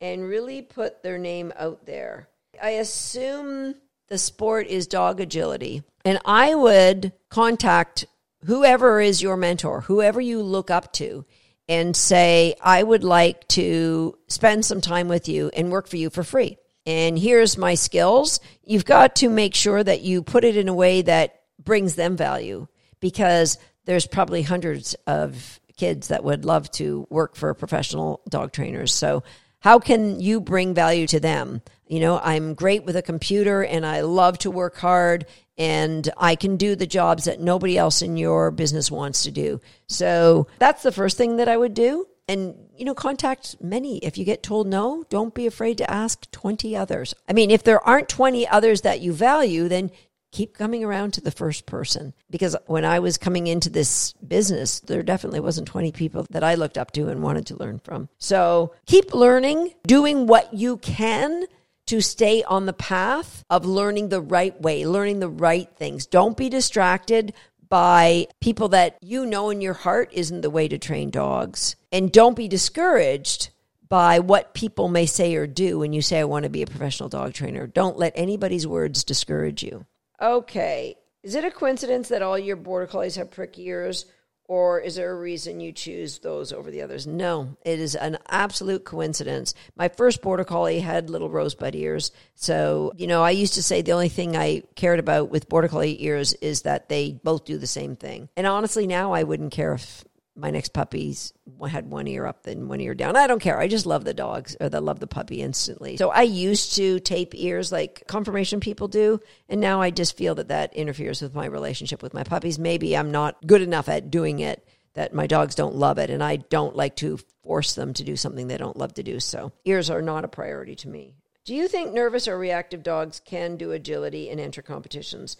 and 0.00 0.24
really 0.24 0.62
put 0.62 1.02
their 1.02 1.18
name 1.18 1.52
out 1.56 1.84
there? 1.84 2.28
I 2.62 2.70
assume 2.70 3.74
the 4.08 4.16
sport 4.16 4.66
is 4.66 4.86
dog 4.86 5.20
agility. 5.20 5.82
And 6.08 6.18
I 6.24 6.54
would 6.54 7.12
contact 7.28 8.06
whoever 8.46 8.98
is 8.98 9.20
your 9.20 9.36
mentor, 9.36 9.82
whoever 9.82 10.22
you 10.22 10.42
look 10.42 10.70
up 10.70 10.90
to, 10.94 11.26
and 11.68 11.94
say, 11.94 12.54
I 12.62 12.82
would 12.82 13.04
like 13.04 13.46
to 13.48 14.16
spend 14.26 14.64
some 14.64 14.80
time 14.80 15.08
with 15.08 15.28
you 15.28 15.50
and 15.54 15.70
work 15.70 15.86
for 15.86 15.98
you 15.98 16.08
for 16.08 16.22
free. 16.22 16.56
And 16.86 17.18
here's 17.18 17.58
my 17.58 17.74
skills. 17.74 18.40
You've 18.64 18.86
got 18.86 19.16
to 19.16 19.28
make 19.28 19.54
sure 19.54 19.84
that 19.84 20.00
you 20.00 20.22
put 20.22 20.44
it 20.44 20.56
in 20.56 20.68
a 20.68 20.74
way 20.74 21.02
that 21.02 21.42
brings 21.62 21.94
them 21.94 22.16
value 22.16 22.68
because 23.00 23.58
there's 23.84 24.06
probably 24.06 24.40
hundreds 24.40 24.94
of 25.06 25.60
kids 25.76 26.08
that 26.08 26.24
would 26.24 26.46
love 26.46 26.70
to 26.70 27.06
work 27.10 27.36
for 27.36 27.52
professional 27.52 28.22
dog 28.30 28.52
trainers. 28.52 28.94
So, 28.94 29.24
how 29.60 29.78
can 29.78 30.20
you 30.20 30.40
bring 30.40 30.74
value 30.74 31.06
to 31.08 31.20
them? 31.20 31.62
You 31.86 32.00
know, 32.00 32.18
I'm 32.18 32.54
great 32.54 32.84
with 32.84 32.96
a 32.96 33.02
computer 33.02 33.62
and 33.64 33.84
I 33.84 34.02
love 34.02 34.38
to 34.38 34.50
work 34.50 34.76
hard 34.76 35.26
and 35.56 36.08
I 36.16 36.36
can 36.36 36.56
do 36.56 36.76
the 36.76 36.86
jobs 36.86 37.24
that 37.24 37.40
nobody 37.40 37.76
else 37.76 38.00
in 38.00 38.16
your 38.16 38.50
business 38.50 38.90
wants 38.90 39.24
to 39.24 39.30
do. 39.30 39.60
So 39.88 40.46
that's 40.58 40.82
the 40.82 40.92
first 40.92 41.16
thing 41.16 41.36
that 41.36 41.48
I 41.48 41.56
would 41.56 41.74
do. 41.74 42.06
And, 42.28 42.54
you 42.76 42.84
know, 42.84 42.94
contact 42.94 43.56
many. 43.60 43.98
If 43.98 44.18
you 44.18 44.24
get 44.26 44.42
told 44.42 44.68
no, 44.68 45.02
don't 45.08 45.34
be 45.34 45.46
afraid 45.46 45.78
to 45.78 45.90
ask 45.90 46.30
20 46.30 46.76
others. 46.76 47.14
I 47.26 47.32
mean, 47.32 47.50
if 47.50 47.64
there 47.64 47.82
aren't 47.82 48.10
20 48.10 48.46
others 48.46 48.82
that 48.82 49.00
you 49.00 49.14
value, 49.14 49.66
then 49.66 49.90
keep 50.30 50.54
coming 50.54 50.84
around 50.84 51.14
to 51.14 51.20
the 51.20 51.30
first 51.30 51.66
person. 51.66 52.14
Because 52.30 52.56
when 52.66 52.84
I 52.84 52.98
was 52.98 53.18
coming 53.18 53.46
into 53.46 53.70
this 53.70 54.12
business, 54.14 54.80
there 54.80 55.02
definitely 55.02 55.40
wasn't 55.40 55.68
20 55.68 55.92
people 55.92 56.26
that 56.30 56.44
I 56.44 56.54
looked 56.54 56.78
up 56.78 56.92
to 56.92 57.08
and 57.08 57.22
wanted 57.22 57.46
to 57.46 57.56
learn 57.56 57.78
from. 57.78 58.08
So 58.18 58.74
keep 58.86 59.14
learning, 59.14 59.74
doing 59.86 60.26
what 60.26 60.52
you 60.54 60.76
can 60.78 61.46
to 61.86 62.00
stay 62.02 62.42
on 62.42 62.66
the 62.66 62.72
path 62.74 63.44
of 63.48 63.64
learning 63.64 64.10
the 64.10 64.20
right 64.20 64.60
way, 64.60 64.86
learning 64.86 65.20
the 65.20 65.28
right 65.28 65.68
things. 65.76 66.06
Don't 66.06 66.36
be 66.36 66.50
distracted 66.50 67.32
by 67.68 68.26
people 68.40 68.68
that 68.68 68.98
you 69.00 69.26
know 69.26 69.50
in 69.50 69.60
your 69.60 69.74
heart 69.74 70.10
isn't 70.12 70.42
the 70.42 70.50
way 70.50 70.68
to 70.68 70.78
train 70.78 71.10
dogs. 71.10 71.76
And 71.92 72.12
don't 72.12 72.36
be 72.36 72.48
discouraged 72.48 73.50
by 73.88 74.18
what 74.18 74.54
people 74.54 74.88
may 74.88 75.06
say 75.06 75.34
or 75.34 75.46
do 75.46 75.78
when 75.78 75.92
you 75.92 76.02
say, 76.02 76.18
I 76.18 76.24
want 76.24 76.44
to 76.44 76.50
be 76.50 76.62
a 76.62 76.66
professional 76.66 77.08
dog 77.08 77.32
trainer. 77.32 77.66
Don't 77.66 77.96
let 77.96 78.12
anybody's 78.14 78.66
words 78.66 79.04
discourage 79.04 79.62
you. 79.62 79.86
Okay. 80.20 80.96
Is 81.22 81.34
it 81.34 81.44
a 81.44 81.50
coincidence 81.50 82.08
that 82.08 82.22
all 82.22 82.38
your 82.38 82.56
border 82.56 82.86
collies 82.86 83.16
have 83.16 83.30
prick 83.30 83.58
ears? 83.58 84.06
or 84.48 84.80
is 84.80 84.96
there 84.96 85.10
a 85.10 85.14
reason 85.14 85.60
you 85.60 85.72
choose 85.72 86.18
those 86.20 86.52
over 86.52 86.70
the 86.70 86.80
others? 86.80 87.06
No, 87.06 87.56
it 87.64 87.78
is 87.78 87.94
an 87.94 88.16
absolute 88.28 88.84
coincidence. 88.84 89.52
My 89.76 89.88
first 89.88 90.22
border 90.22 90.44
collie 90.44 90.80
had 90.80 91.10
little 91.10 91.28
rosebud 91.28 91.74
ears. 91.74 92.10
So, 92.34 92.92
you 92.96 93.06
know, 93.06 93.22
I 93.22 93.30
used 93.30 93.54
to 93.54 93.62
say 93.62 93.82
the 93.82 93.92
only 93.92 94.08
thing 94.08 94.36
I 94.36 94.62
cared 94.74 94.98
about 94.98 95.30
with 95.30 95.50
border 95.50 95.68
collie 95.68 96.02
ears 96.02 96.32
is 96.34 96.62
that 96.62 96.88
they 96.88 97.12
both 97.12 97.44
do 97.44 97.58
the 97.58 97.66
same 97.66 97.94
thing. 97.94 98.30
And 98.36 98.46
honestly, 98.46 98.86
now 98.86 99.12
I 99.12 99.22
wouldn't 99.22 99.52
care 99.52 99.74
if 99.74 100.02
my 100.38 100.50
next 100.50 100.72
puppies 100.72 101.32
had 101.68 101.90
one 101.90 102.06
ear 102.06 102.24
up 102.24 102.46
and 102.46 102.68
one 102.68 102.80
ear 102.80 102.94
down. 102.94 103.16
I 103.16 103.26
don't 103.26 103.40
care. 103.40 103.58
I 103.58 103.66
just 103.66 103.86
love 103.86 104.04
the 104.04 104.14
dogs 104.14 104.56
or 104.60 104.70
I 104.72 104.78
love 104.78 105.00
the 105.00 105.08
puppy 105.08 105.42
instantly. 105.42 105.96
So 105.96 106.10
I 106.10 106.22
used 106.22 106.76
to 106.76 107.00
tape 107.00 107.34
ears 107.34 107.72
like 107.72 108.04
conformation 108.06 108.60
people 108.60 108.86
do. 108.86 109.20
And 109.48 109.60
now 109.60 109.80
I 109.80 109.90
just 109.90 110.16
feel 110.16 110.36
that 110.36 110.48
that 110.48 110.72
interferes 110.74 111.20
with 111.20 111.34
my 111.34 111.46
relationship 111.46 112.02
with 112.02 112.14
my 112.14 112.22
puppies. 112.22 112.58
Maybe 112.58 112.96
I'm 112.96 113.10
not 113.10 113.44
good 113.46 113.62
enough 113.62 113.88
at 113.88 114.10
doing 114.10 114.38
it 114.38 114.66
that 114.94 115.12
my 115.12 115.26
dogs 115.26 115.56
don't 115.56 115.74
love 115.74 115.98
it. 115.98 116.08
And 116.08 116.22
I 116.22 116.36
don't 116.36 116.76
like 116.76 116.94
to 116.96 117.18
force 117.42 117.74
them 117.74 117.92
to 117.94 118.04
do 118.04 118.14
something 118.14 118.46
they 118.46 118.56
don't 118.56 118.76
love 118.76 118.94
to 118.94 119.02
do. 119.02 119.18
So 119.18 119.52
ears 119.64 119.90
are 119.90 120.02
not 120.02 120.24
a 120.24 120.28
priority 120.28 120.76
to 120.76 120.88
me. 120.88 121.16
Do 121.44 121.54
you 121.54 121.66
think 121.66 121.92
nervous 121.92 122.28
or 122.28 122.38
reactive 122.38 122.82
dogs 122.84 123.20
can 123.24 123.56
do 123.56 123.72
agility 123.72 124.30
and 124.30 124.38
enter 124.38 124.62
competitions? 124.62 125.36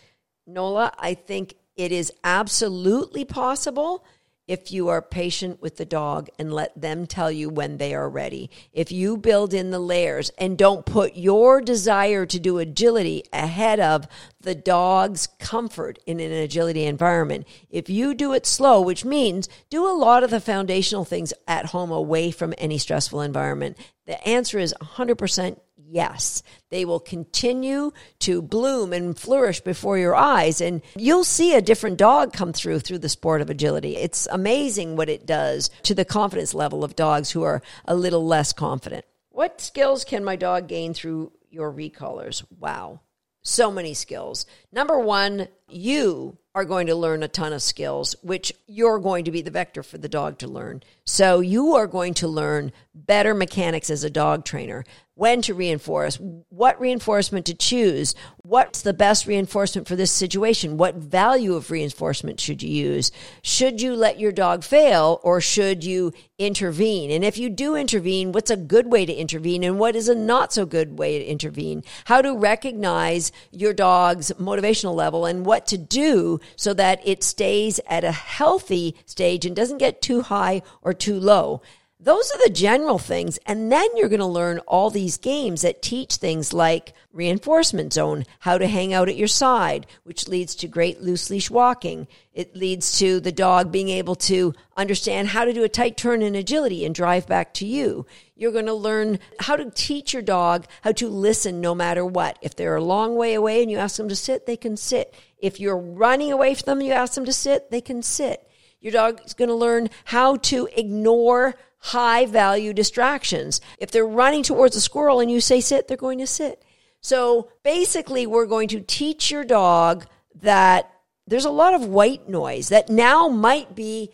Nola, 0.46 0.92
I 0.98 1.14
think 1.14 1.54
it 1.76 1.92
is 1.92 2.12
absolutely 2.24 3.24
possible 3.24 4.04
if 4.48 4.72
you 4.72 4.88
are 4.88 5.02
patient 5.02 5.62
with 5.62 5.76
the 5.76 5.84
dog 5.84 6.28
and 6.38 6.52
let 6.52 6.80
them 6.80 7.06
tell 7.06 7.30
you 7.30 7.50
when 7.50 7.76
they 7.76 7.94
are 7.94 8.08
ready. 8.08 8.50
If 8.72 8.90
you 8.90 9.18
build 9.18 9.54
in 9.54 9.70
the 9.70 9.78
layers 9.78 10.30
and 10.38 10.58
don't 10.58 10.86
put 10.86 11.14
your 11.14 11.60
desire 11.60 12.26
to 12.26 12.40
do 12.40 12.58
agility 12.58 13.22
ahead 13.32 13.78
of 13.78 14.08
the 14.40 14.54
dog's 14.54 15.26
comfort 15.38 15.98
in 16.06 16.20
an 16.20 16.32
agility 16.32 16.84
environment. 16.84 17.46
If 17.70 17.90
you 17.90 18.14
do 18.14 18.32
it 18.32 18.46
slow, 18.46 18.80
which 18.80 19.04
means 19.04 19.48
do 19.68 19.86
a 19.86 19.92
lot 19.92 20.24
of 20.24 20.30
the 20.30 20.40
foundational 20.40 21.04
things 21.04 21.34
at 21.46 21.66
home 21.66 21.90
away 21.90 22.30
from 22.30 22.54
any 22.56 22.78
stressful 22.78 23.20
environment, 23.20 23.76
the 24.06 24.26
answer 24.26 24.58
is 24.58 24.74
100% 24.80 25.58
yes. 25.90 26.42
They 26.70 26.84
will 26.84 27.00
continue 27.00 27.92
to 28.20 28.42
bloom 28.42 28.92
and 28.92 29.18
flourish 29.18 29.60
before 29.60 29.98
your 29.98 30.14
eyes, 30.14 30.60
and 30.60 30.82
you'll 30.96 31.24
see 31.24 31.54
a 31.54 31.62
different 31.62 31.96
dog 31.96 32.32
come 32.32 32.52
through 32.52 32.80
through 32.80 32.98
the 32.98 33.08
sport 33.08 33.40
of 33.40 33.50
agility. 33.50 33.96
It's 33.96 34.28
amazing 34.30 34.96
what 34.96 35.08
it 35.08 35.26
does 35.26 35.70
to 35.84 35.94
the 35.94 36.04
confidence 36.04 36.54
level 36.54 36.84
of 36.84 36.96
dogs 36.96 37.30
who 37.30 37.42
are 37.42 37.62
a 37.86 37.94
little 37.94 38.26
less 38.26 38.52
confident. 38.52 39.04
What 39.30 39.60
skills 39.60 40.04
can 40.04 40.24
my 40.24 40.36
dog 40.36 40.68
gain 40.68 40.94
through 40.94 41.32
your 41.50 41.72
Recallers? 41.72 42.44
Wow 42.58 43.00
so 43.48 43.70
many 43.70 43.94
skills. 43.94 44.46
Number 44.72 44.98
one, 44.98 45.48
you 45.68 46.36
are 46.54 46.64
going 46.64 46.86
to 46.88 46.94
learn 46.94 47.22
a 47.22 47.28
ton 47.28 47.52
of 47.52 47.62
skills, 47.62 48.14
which 48.22 48.52
you're 48.66 48.98
going 48.98 49.24
to 49.24 49.30
be 49.30 49.42
the 49.42 49.50
vector 49.50 49.82
for 49.82 49.98
the 49.98 50.08
dog 50.08 50.38
to 50.38 50.48
learn. 50.48 50.82
So 51.04 51.40
you 51.40 51.74
are 51.74 51.86
going 51.86 52.14
to 52.14 52.28
learn 52.28 52.72
better 52.94 53.34
mechanics 53.34 53.90
as 53.90 54.04
a 54.04 54.10
dog 54.10 54.44
trainer, 54.44 54.84
when 55.18 55.42
to 55.42 55.52
reinforce, 55.52 56.16
what 56.48 56.80
reinforcement 56.80 57.44
to 57.44 57.52
choose, 57.52 58.14
what's 58.36 58.82
the 58.82 58.92
best 58.92 59.26
reinforcement 59.26 59.88
for 59.88 59.96
this 59.96 60.12
situation, 60.12 60.76
what 60.76 60.94
value 60.94 61.54
of 61.54 61.72
reinforcement 61.72 62.38
should 62.38 62.62
you 62.62 62.70
use, 62.70 63.10
should 63.42 63.82
you 63.82 63.96
let 63.96 64.20
your 64.20 64.30
dog 64.30 64.62
fail 64.62 65.18
or 65.24 65.40
should 65.40 65.82
you 65.82 66.12
intervene? 66.38 67.10
And 67.10 67.24
if 67.24 67.36
you 67.36 67.50
do 67.50 67.74
intervene, 67.74 68.30
what's 68.30 68.52
a 68.52 68.56
good 68.56 68.92
way 68.92 69.04
to 69.04 69.12
intervene 69.12 69.64
and 69.64 69.76
what 69.76 69.96
is 69.96 70.08
a 70.08 70.14
not 70.14 70.52
so 70.52 70.64
good 70.64 71.00
way 71.00 71.18
to 71.18 71.24
intervene? 71.24 71.82
How 72.04 72.22
to 72.22 72.36
recognize 72.36 73.32
your 73.50 73.72
dog's 73.72 74.30
motivational 74.38 74.94
level 74.94 75.26
and 75.26 75.44
what 75.44 75.66
to 75.66 75.76
do 75.76 76.38
so 76.54 76.72
that 76.74 77.00
it 77.04 77.24
stays 77.24 77.80
at 77.88 78.04
a 78.04 78.12
healthy 78.12 78.94
stage 79.04 79.44
and 79.44 79.56
doesn't 79.56 79.78
get 79.78 80.00
too 80.00 80.22
high 80.22 80.62
or 80.80 80.94
too 80.94 81.18
low. 81.18 81.60
Those 82.00 82.30
are 82.30 82.38
the 82.46 82.54
general 82.54 82.98
things. 82.98 83.38
And 83.44 83.72
then 83.72 83.88
you're 83.96 84.08
going 84.08 84.20
to 84.20 84.26
learn 84.26 84.60
all 84.60 84.88
these 84.88 85.18
games 85.18 85.62
that 85.62 85.82
teach 85.82 86.14
things 86.14 86.52
like 86.52 86.92
reinforcement 87.12 87.92
zone, 87.92 88.24
how 88.38 88.56
to 88.56 88.68
hang 88.68 88.92
out 88.92 89.08
at 89.08 89.16
your 89.16 89.26
side, 89.26 89.84
which 90.04 90.28
leads 90.28 90.54
to 90.56 90.68
great 90.68 91.00
loose 91.00 91.28
leash 91.28 91.50
walking. 91.50 92.06
It 92.32 92.54
leads 92.54 93.00
to 93.00 93.18
the 93.18 93.32
dog 93.32 93.72
being 93.72 93.88
able 93.88 94.14
to 94.14 94.54
understand 94.76 95.28
how 95.28 95.44
to 95.44 95.52
do 95.52 95.64
a 95.64 95.68
tight 95.68 95.96
turn 95.96 96.22
in 96.22 96.36
agility 96.36 96.84
and 96.84 96.94
drive 96.94 97.26
back 97.26 97.52
to 97.54 97.66
you. 97.66 98.06
You're 98.36 98.52
going 98.52 98.66
to 98.66 98.74
learn 98.74 99.18
how 99.40 99.56
to 99.56 99.68
teach 99.68 100.12
your 100.12 100.22
dog 100.22 100.66
how 100.82 100.92
to 100.92 101.08
listen 101.08 101.60
no 101.60 101.74
matter 101.74 102.04
what. 102.04 102.38
If 102.42 102.54
they're 102.54 102.76
a 102.76 102.84
long 102.84 103.16
way 103.16 103.34
away 103.34 103.60
and 103.60 103.70
you 103.72 103.78
ask 103.78 103.96
them 103.96 104.08
to 104.08 104.14
sit, 104.14 104.46
they 104.46 104.56
can 104.56 104.76
sit. 104.76 105.12
If 105.38 105.58
you're 105.58 105.76
running 105.76 106.30
away 106.30 106.54
from 106.54 106.78
them, 106.78 106.80
you 106.80 106.92
ask 106.92 107.14
them 107.14 107.24
to 107.24 107.32
sit, 107.32 107.72
they 107.72 107.80
can 107.80 108.04
sit. 108.04 108.48
Your 108.80 108.92
dog 108.92 109.20
is 109.24 109.34
going 109.34 109.48
to 109.48 109.56
learn 109.56 109.90
how 110.04 110.36
to 110.36 110.68
ignore 110.76 111.56
high 111.78 112.26
value 112.26 112.72
distractions. 112.72 113.60
If 113.78 113.90
they're 113.90 114.06
running 114.06 114.42
towards 114.42 114.76
a 114.76 114.80
squirrel 114.80 115.20
and 115.20 115.30
you 115.30 115.40
say 115.40 115.60
sit, 115.60 115.88
they're 115.88 115.96
going 115.96 116.18
to 116.18 116.26
sit. 116.26 116.64
So 117.00 117.50
basically, 117.62 118.26
we're 118.26 118.46
going 118.46 118.68
to 118.68 118.80
teach 118.80 119.30
your 119.30 119.44
dog 119.44 120.06
that 120.40 120.90
there's 121.26 121.44
a 121.44 121.50
lot 121.50 121.74
of 121.74 121.86
white 121.86 122.28
noise 122.28 122.70
that 122.70 122.88
now 122.88 123.28
might 123.28 123.74
be 123.74 124.10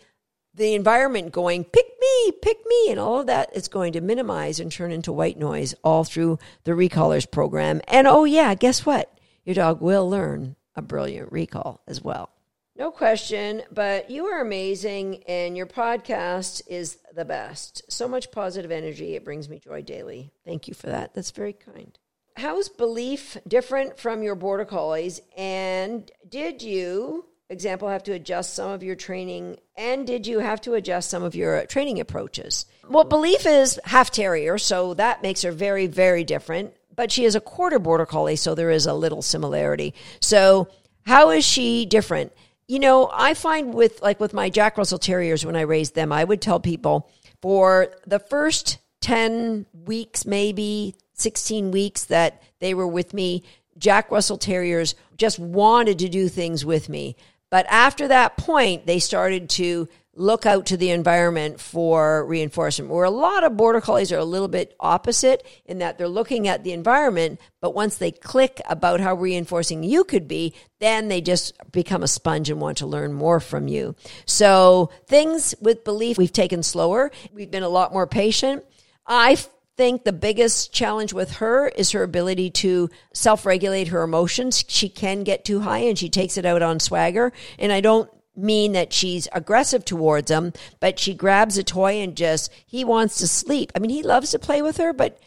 the 0.53 0.73
environment 0.73 1.31
going, 1.31 1.63
pick 1.63 1.85
me, 1.99 2.31
pick 2.41 2.57
me, 2.65 2.91
and 2.91 2.99
all 2.99 3.19
of 3.19 3.27
that 3.27 3.55
is 3.55 3.67
going 3.67 3.93
to 3.93 4.01
minimize 4.01 4.59
and 4.59 4.71
turn 4.71 4.91
into 4.91 5.11
white 5.11 5.37
noise 5.37 5.75
all 5.83 6.03
through 6.03 6.39
the 6.63 6.71
recallers 6.71 7.29
program. 7.29 7.81
And 7.87 8.07
oh, 8.07 8.23
yeah, 8.23 8.53
guess 8.55 8.85
what? 8.85 9.11
Your 9.43 9.55
dog 9.55 9.81
will 9.81 10.09
learn 10.09 10.55
a 10.75 10.81
brilliant 10.81 11.31
recall 11.31 11.81
as 11.87 12.01
well. 12.01 12.29
No 12.77 12.91
question, 12.91 13.63
but 13.71 14.09
you 14.09 14.25
are 14.25 14.41
amazing 14.41 15.23
and 15.29 15.55
your 15.55 15.65
podcast 15.65 16.61
is 16.67 16.97
the 17.13 17.23
best. 17.23 17.83
So 17.89 18.05
much 18.05 18.31
positive 18.31 18.69
energy. 18.69 19.15
It 19.15 19.23
brings 19.23 19.47
me 19.47 19.59
joy 19.59 19.81
daily. 19.81 20.33
Thank 20.43 20.67
you 20.67 20.73
for 20.73 20.87
that. 20.87 21.13
That's 21.13 21.31
very 21.31 21.53
kind. 21.53 21.97
How's 22.35 22.67
belief 22.67 23.37
different 23.47 23.97
from 23.97 24.23
your 24.23 24.35
border 24.35 24.65
collies? 24.65 25.21
And 25.37 26.11
did 26.27 26.61
you, 26.61 27.23
example, 27.49 27.87
have 27.87 28.03
to 28.03 28.11
adjust 28.11 28.53
some 28.53 28.71
of 28.71 28.83
your 28.83 28.95
training? 28.95 29.57
And 29.77 30.05
did 30.05 30.27
you 30.27 30.39
have 30.39 30.59
to 30.61 30.73
adjust 30.73 31.09
some 31.09 31.23
of 31.23 31.33
your 31.33 31.65
training 31.67 32.01
approaches? 32.01 32.65
Well, 32.89 33.05
belief 33.05 33.45
is 33.45 33.79
half 33.85 34.11
terrier, 34.11 34.57
so 34.57 34.95
that 34.95 35.21
makes 35.21 35.43
her 35.43 35.53
very, 35.53 35.87
very 35.87 36.25
different. 36.25 36.73
But 36.93 37.09
she 37.09 37.23
is 37.23 37.35
a 37.35 37.41
quarter 37.41 37.79
border 37.79 38.05
collie, 38.05 38.35
so 38.35 38.53
there 38.53 38.69
is 38.69 38.85
a 38.85 38.93
little 38.93 39.21
similarity. 39.21 39.93
So, 40.19 40.67
how 41.05 41.29
is 41.29 41.45
she 41.45 41.85
different? 41.85 42.33
You 42.67 42.79
know, 42.79 43.11
I 43.13 43.33
find 43.35 43.73
with 43.73 44.01
like 44.01 44.19
with 44.19 44.33
my 44.33 44.49
Jack 44.49 44.77
Russell 44.77 44.97
Terriers 44.97 45.45
when 45.45 45.55
I 45.55 45.61
raised 45.61 45.95
them, 45.95 46.11
I 46.11 46.23
would 46.23 46.41
tell 46.41 46.59
people 46.59 47.09
for 47.41 47.93
the 48.07 48.19
first 48.19 48.79
10 49.01 49.67
weeks, 49.85 50.25
maybe 50.25 50.95
16 51.13 51.69
weeks 51.71 52.05
that 52.05 52.41
they 52.59 52.73
were 52.73 52.87
with 52.87 53.13
me, 53.13 53.43
Jack 53.77 54.09
Russell 54.09 54.37
Terriers 54.37 54.95
just 55.17 55.37
wanted 55.37 55.99
to 55.99 56.09
do 56.09 56.27
things 56.27 56.65
with 56.65 56.89
me. 56.89 57.15
But 57.51 57.67
after 57.69 58.07
that 58.07 58.37
point, 58.37 58.87
they 58.87 58.99
started 58.99 59.49
to 59.51 59.87
look 60.15 60.45
out 60.45 60.65
to 60.67 60.77
the 60.77 60.91
environment 60.91 61.59
for 61.59 62.25
reinforcement. 62.25 62.89
Where 62.89 63.03
a 63.03 63.09
lot 63.09 63.43
of 63.43 63.57
border 63.57 63.81
collies 63.81 64.11
are 64.11 64.17
a 64.17 64.25
little 64.25 64.47
bit 64.47 64.75
opposite 64.79 65.45
in 65.65 65.79
that 65.79 65.97
they're 65.97 66.07
looking 66.07 66.47
at 66.47 66.63
the 66.63 66.71
environment, 66.71 67.39
but 67.61 67.75
once 67.75 67.97
they 67.97 68.11
click 68.11 68.61
about 68.67 69.01
how 69.01 69.15
reinforcing 69.15 69.83
you 69.83 70.03
could 70.03 70.27
be, 70.27 70.53
then 70.79 71.07
they 71.07 71.21
just 71.21 71.53
become 71.71 72.03
a 72.03 72.07
sponge 72.07 72.49
and 72.49 72.61
want 72.61 72.77
to 72.77 72.85
learn 72.85 73.13
more 73.13 73.39
from 73.39 73.67
you. 73.67 73.95
So 74.25 74.89
things 75.07 75.53
with 75.59 75.83
belief 75.83 76.17
we've 76.17 76.31
taken 76.31 76.63
slower. 76.63 77.11
We've 77.33 77.51
been 77.51 77.63
a 77.63 77.69
lot 77.69 77.93
more 77.93 78.07
patient. 78.07 78.63
I 79.05 79.37
think 79.77 80.03
the 80.03 80.13
biggest 80.13 80.71
challenge 80.71 81.13
with 81.13 81.33
her 81.33 81.67
is 81.67 81.91
her 81.91 82.03
ability 82.03 82.49
to 82.49 82.89
self 83.13 83.45
regulate 83.45 83.89
her 83.89 84.03
emotions. 84.03 84.63
She 84.67 84.89
can 84.89 85.23
get 85.23 85.45
too 85.45 85.59
high 85.59 85.79
and 85.79 85.97
she 85.97 86.09
takes 86.09 86.37
it 86.37 86.45
out 86.45 86.61
on 86.61 86.79
swagger. 86.79 87.33
And 87.59 87.71
I 87.71 87.81
don't 87.81 88.09
mean 88.35 88.73
that 88.73 88.93
she's 88.93 89.27
aggressive 89.31 89.85
towards 89.85 90.31
him, 90.31 90.53
but 90.79 90.99
she 90.99 91.13
grabs 91.13 91.57
a 91.57 91.63
toy 91.63 92.01
and 92.01 92.15
just, 92.15 92.51
he 92.65 92.83
wants 92.83 93.17
to 93.17 93.27
sleep. 93.27 93.71
I 93.75 93.79
mean, 93.79 93.91
he 93.91 94.03
loves 94.03 94.31
to 94.31 94.39
play 94.39 94.61
with 94.61 94.77
her, 94.77 94.93
but 94.93 95.19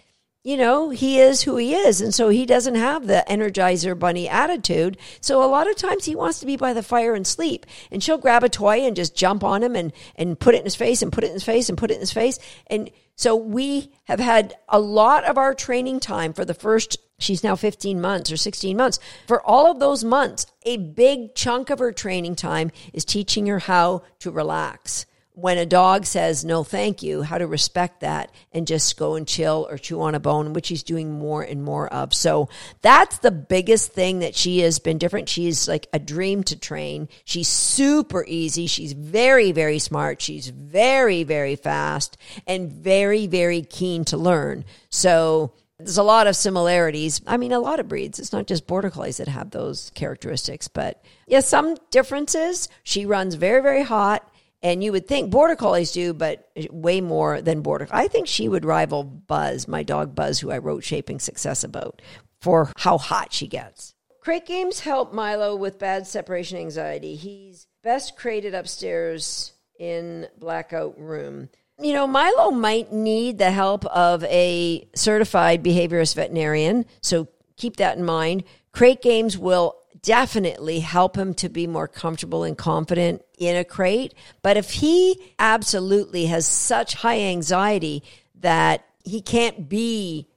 you 0.44 0.56
know, 0.56 0.88
he 0.88 1.18
is 1.18 1.42
who 1.42 1.56
he 1.56 1.74
is. 1.74 2.00
And 2.00 2.14
so 2.14 2.28
he 2.28 2.46
doesn't 2.46 2.76
have 2.76 3.06
the 3.06 3.24
energizer 3.28 3.98
bunny 3.98 4.28
attitude. 4.28 4.96
So 5.20 5.42
a 5.42 5.50
lot 5.50 5.68
of 5.68 5.76
times 5.76 6.04
he 6.04 6.14
wants 6.14 6.40
to 6.40 6.46
be 6.46 6.56
by 6.56 6.72
the 6.72 6.82
fire 6.82 7.14
and 7.14 7.26
sleep. 7.26 7.66
And 7.90 8.02
she'll 8.02 8.18
grab 8.18 8.44
a 8.44 8.48
toy 8.48 8.78
and 8.86 8.96
just 8.96 9.16
jump 9.16 9.44
on 9.44 9.62
him 9.62 9.76
and, 9.76 9.92
and 10.16 10.38
put 10.38 10.54
it 10.54 10.58
in 10.58 10.64
his 10.64 10.76
face 10.76 11.02
and 11.02 11.12
put 11.12 11.24
it 11.24 11.28
in 11.28 11.34
his 11.34 11.44
face 11.44 11.68
and 11.68 11.76
put 11.76 11.90
it 11.90 11.94
in 11.94 12.00
his 12.00 12.12
face. 12.12 12.38
And 12.68 12.90
so 13.16 13.34
we 13.36 13.90
have 14.04 14.20
had 14.20 14.54
a 14.68 14.78
lot 14.78 15.24
of 15.24 15.36
our 15.36 15.54
training 15.54 16.00
time 16.00 16.32
for 16.32 16.44
the 16.44 16.54
first, 16.54 16.98
she's 17.18 17.44
now 17.44 17.56
15 17.56 18.00
months 18.00 18.32
or 18.32 18.36
16 18.36 18.76
months. 18.76 18.98
For 19.26 19.44
all 19.44 19.70
of 19.70 19.80
those 19.80 20.04
months, 20.04 20.46
a 20.64 20.76
big 20.76 21.34
chunk 21.34 21.70
of 21.70 21.78
her 21.78 21.92
training 21.92 22.36
time 22.36 22.70
is 22.92 23.04
teaching 23.04 23.46
her 23.46 23.58
how 23.58 24.02
to 24.20 24.30
relax. 24.30 25.06
When 25.32 25.56
a 25.56 25.66
dog 25.66 26.04
says 26.04 26.44
no 26.44 26.64
thank 26.64 27.00
you 27.00 27.22
how 27.22 27.38
to 27.38 27.46
respect 27.46 28.00
that 28.00 28.32
and 28.50 28.66
just 28.66 28.96
go 28.96 29.14
and 29.14 29.24
chill 29.24 29.68
or 29.70 29.78
chew 29.78 30.02
on 30.02 30.16
a 30.16 30.20
bone 30.20 30.52
which 30.52 30.66
he's 30.66 30.82
doing 30.82 31.12
more 31.16 31.42
and 31.42 31.62
more 31.62 31.86
of. 31.94 32.12
So 32.12 32.48
that's 32.82 33.18
the 33.18 33.30
biggest 33.30 33.92
thing 33.92 34.18
that 34.18 34.34
she 34.34 34.58
has 34.60 34.80
been 34.80 34.98
different. 34.98 35.28
She's 35.28 35.68
like 35.68 35.86
a 35.92 36.00
dream 36.00 36.42
to 36.44 36.58
train. 36.58 37.08
She's 37.24 37.46
super 37.46 38.24
easy. 38.26 38.66
She's 38.66 38.94
very 38.94 39.52
very 39.52 39.78
smart. 39.78 40.20
She's 40.20 40.48
very 40.48 41.22
very 41.22 41.54
fast 41.54 42.16
and 42.44 42.72
very 42.72 43.28
very 43.28 43.62
keen 43.62 44.04
to 44.06 44.16
learn. 44.16 44.64
So 44.90 45.52
there's 45.78 45.98
a 45.98 46.02
lot 46.02 46.26
of 46.26 46.36
similarities. 46.36 47.20
I 47.26 47.36
mean, 47.36 47.52
a 47.52 47.60
lot 47.60 47.80
of 47.80 47.88
breeds. 47.88 48.18
It's 48.18 48.32
not 48.32 48.46
just 48.46 48.66
border 48.66 48.90
collies 48.90 49.18
that 49.18 49.28
have 49.28 49.50
those 49.50 49.90
characteristics, 49.94 50.66
but 50.68 51.04
yeah, 51.26 51.40
some 51.40 51.76
differences. 51.90 52.68
She 52.82 53.06
runs 53.06 53.34
very, 53.36 53.62
very 53.62 53.82
hot. 53.82 54.28
And 54.60 54.82
you 54.82 54.90
would 54.90 55.06
think 55.06 55.30
border 55.30 55.54
collies 55.54 55.92
do, 55.92 56.12
but 56.12 56.50
way 56.70 57.00
more 57.00 57.40
than 57.40 57.62
border. 57.62 57.86
I 57.92 58.08
think 58.08 58.26
she 58.26 58.48
would 58.48 58.64
rival 58.64 59.04
Buzz, 59.04 59.68
my 59.68 59.84
dog 59.84 60.16
Buzz, 60.16 60.40
who 60.40 60.50
I 60.50 60.58
wrote 60.58 60.82
Shaping 60.82 61.20
Success 61.20 61.62
about, 61.62 62.02
for 62.40 62.72
how 62.76 62.98
hot 62.98 63.32
she 63.32 63.46
gets. 63.46 63.94
Crate 64.20 64.46
games 64.46 64.80
help 64.80 65.12
Milo 65.12 65.54
with 65.54 65.78
bad 65.78 66.08
separation 66.08 66.58
anxiety. 66.58 67.14
He's 67.14 67.68
best 67.84 68.16
crated 68.16 68.52
upstairs 68.52 69.52
in 69.78 70.26
blackout 70.36 70.98
room. 70.98 71.50
You 71.80 71.92
know, 71.92 72.08
Milo 72.08 72.50
might 72.50 72.92
need 72.92 73.38
the 73.38 73.52
help 73.52 73.84
of 73.86 74.24
a 74.24 74.88
certified 74.96 75.62
behaviorist 75.62 76.16
veterinarian, 76.16 76.86
so 77.00 77.28
keep 77.56 77.76
that 77.76 77.96
in 77.96 78.04
mind. 78.04 78.42
Crate 78.72 79.00
games 79.00 79.38
will 79.38 79.76
definitely 80.02 80.80
help 80.80 81.16
him 81.16 81.34
to 81.34 81.48
be 81.48 81.66
more 81.66 81.86
comfortable 81.86 82.42
and 82.42 82.58
confident 82.58 83.22
in 83.38 83.56
a 83.56 83.64
crate. 83.64 84.14
But 84.42 84.56
if 84.56 84.70
he 84.72 85.32
absolutely 85.38 86.26
has 86.26 86.46
such 86.46 86.94
high 86.94 87.20
anxiety 87.20 88.02
that 88.40 88.84
he 89.04 89.20
can't 89.20 89.68
be 89.68 90.28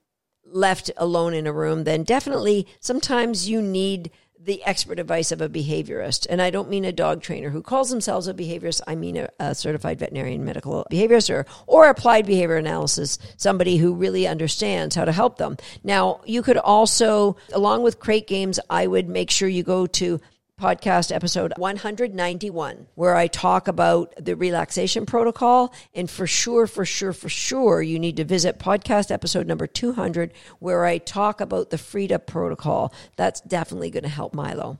left 0.45 0.91
alone 0.97 1.33
in 1.33 1.47
a 1.47 1.53
room, 1.53 1.85
then 1.85 2.03
definitely 2.03 2.67
sometimes 2.79 3.49
you 3.49 3.61
need 3.61 4.11
the 4.43 4.63
expert 4.63 4.99
advice 4.99 5.31
of 5.31 5.39
a 5.39 5.49
behaviorist. 5.49 6.25
And 6.29 6.41
I 6.41 6.49
don't 6.49 6.69
mean 6.69 6.83
a 6.83 6.91
dog 6.91 7.21
trainer 7.21 7.51
who 7.51 7.61
calls 7.61 7.91
themselves 7.91 8.27
a 8.27 8.33
behaviorist. 8.33 8.81
I 8.87 8.95
mean 8.95 9.17
a, 9.17 9.29
a, 9.39 9.53
certified 9.53 9.99
veterinarian 9.99 10.43
medical 10.43 10.85
behaviorist 10.91 11.29
or, 11.29 11.45
or 11.67 11.89
applied 11.89 12.25
behavior 12.25 12.57
analysis, 12.57 13.19
somebody 13.37 13.77
who 13.77 13.93
really 13.93 14.27
understands 14.27 14.95
how 14.95 15.05
to 15.05 15.11
help 15.11 15.37
them. 15.37 15.57
Now, 15.83 16.21
you 16.25 16.41
could 16.41 16.57
also, 16.57 17.37
along 17.53 17.83
with 17.83 17.99
crate 17.99 18.27
games, 18.27 18.59
I 18.69 18.87
would 18.87 19.07
make 19.07 19.29
sure 19.29 19.47
you 19.47 19.63
go 19.63 19.85
to 19.85 20.19
podcast 20.61 21.13
episode 21.13 21.53
191, 21.57 22.85
where 22.93 23.15
I 23.15 23.25
talk 23.25 23.67
about 23.67 24.13
the 24.23 24.35
relaxation 24.35 25.07
protocol. 25.07 25.73
And 25.95 26.07
for 26.07 26.27
sure, 26.27 26.67
for 26.67 26.85
sure, 26.85 27.13
for 27.13 27.29
sure, 27.29 27.81
you 27.81 27.97
need 27.97 28.17
to 28.17 28.23
visit 28.23 28.59
podcast 28.59 29.09
episode 29.09 29.47
number 29.47 29.65
200, 29.65 30.33
where 30.59 30.85
I 30.85 30.99
talk 30.99 31.41
about 31.41 31.71
the 31.71 31.79
Frida 31.79 32.19
protocol. 32.19 32.93
That's 33.15 33.41
definitely 33.41 33.89
going 33.89 34.03
to 34.03 34.09
help 34.09 34.35
Milo. 34.35 34.77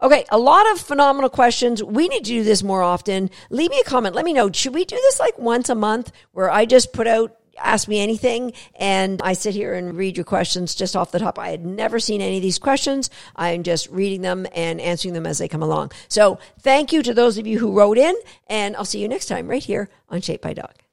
Okay, 0.00 0.24
a 0.30 0.38
lot 0.38 0.70
of 0.70 0.80
phenomenal 0.80 1.30
questions. 1.30 1.82
We 1.82 2.06
need 2.06 2.24
to 2.24 2.30
do 2.30 2.44
this 2.44 2.62
more 2.62 2.82
often. 2.82 3.28
Leave 3.50 3.70
me 3.70 3.80
a 3.80 3.88
comment. 3.88 4.14
Let 4.14 4.24
me 4.24 4.34
know. 4.34 4.52
Should 4.52 4.74
we 4.74 4.84
do 4.84 4.96
this 4.96 5.18
like 5.18 5.36
once 5.38 5.68
a 5.68 5.74
month 5.74 6.12
where 6.30 6.50
I 6.50 6.64
just 6.64 6.92
put 6.92 7.08
out 7.08 7.36
ask 7.58 7.88
me 7.88 8.00
anything 8.00 8.52
and 8.76 9.20
I 9.22 9.32
sit 9.32 9.54
here 9.54 9.74
and 9.74 9.96
read 9.96 10.16
your 10.16 10.24
questions 10.24 10.74
just 10.74 10.96
off 10.96 11.12
the 11.12 11.18
top. 11.18 11.38
I 11.38 11.50
had 11.50 11.64
never 11.64 11.98
seen 11.98 12.20
any 12.20 12.36
of 12.36 12.42
these 12.42 12.58
questions. 12.58 13.10
I'm 13.36 13.62
just 13.62 13.88
reading 13.90 14.22
them 14.22 14.46
and 14.54 14.80
answering 14.80 15.14
them 15.14 15.26
as 15.26 15.38
they 15.38 15.48
come 15.48 15.62
along. 15.62 15.92
So 16.08 16.38
thank 16.60 16.92
you 16.92 17.02
to 17.02 17.14
those 17.14 17.38
of 17.38 17.46
you 17.46 17.58
who 17.58 17.76
wrote 17.76 17.98
in 17.98 18.14
and 18.46 18.76
I'll 18.76 18.84
see 18.84 19.00
you 19.00 19.08
next 19.08 19.26
time 19.26 19.48
right 19.48 19.62
here 19.62 19.88
on 20.08 20.20
Shaped 20.20 20.42
by 20.42 20.54
Dog. 20.54 20.83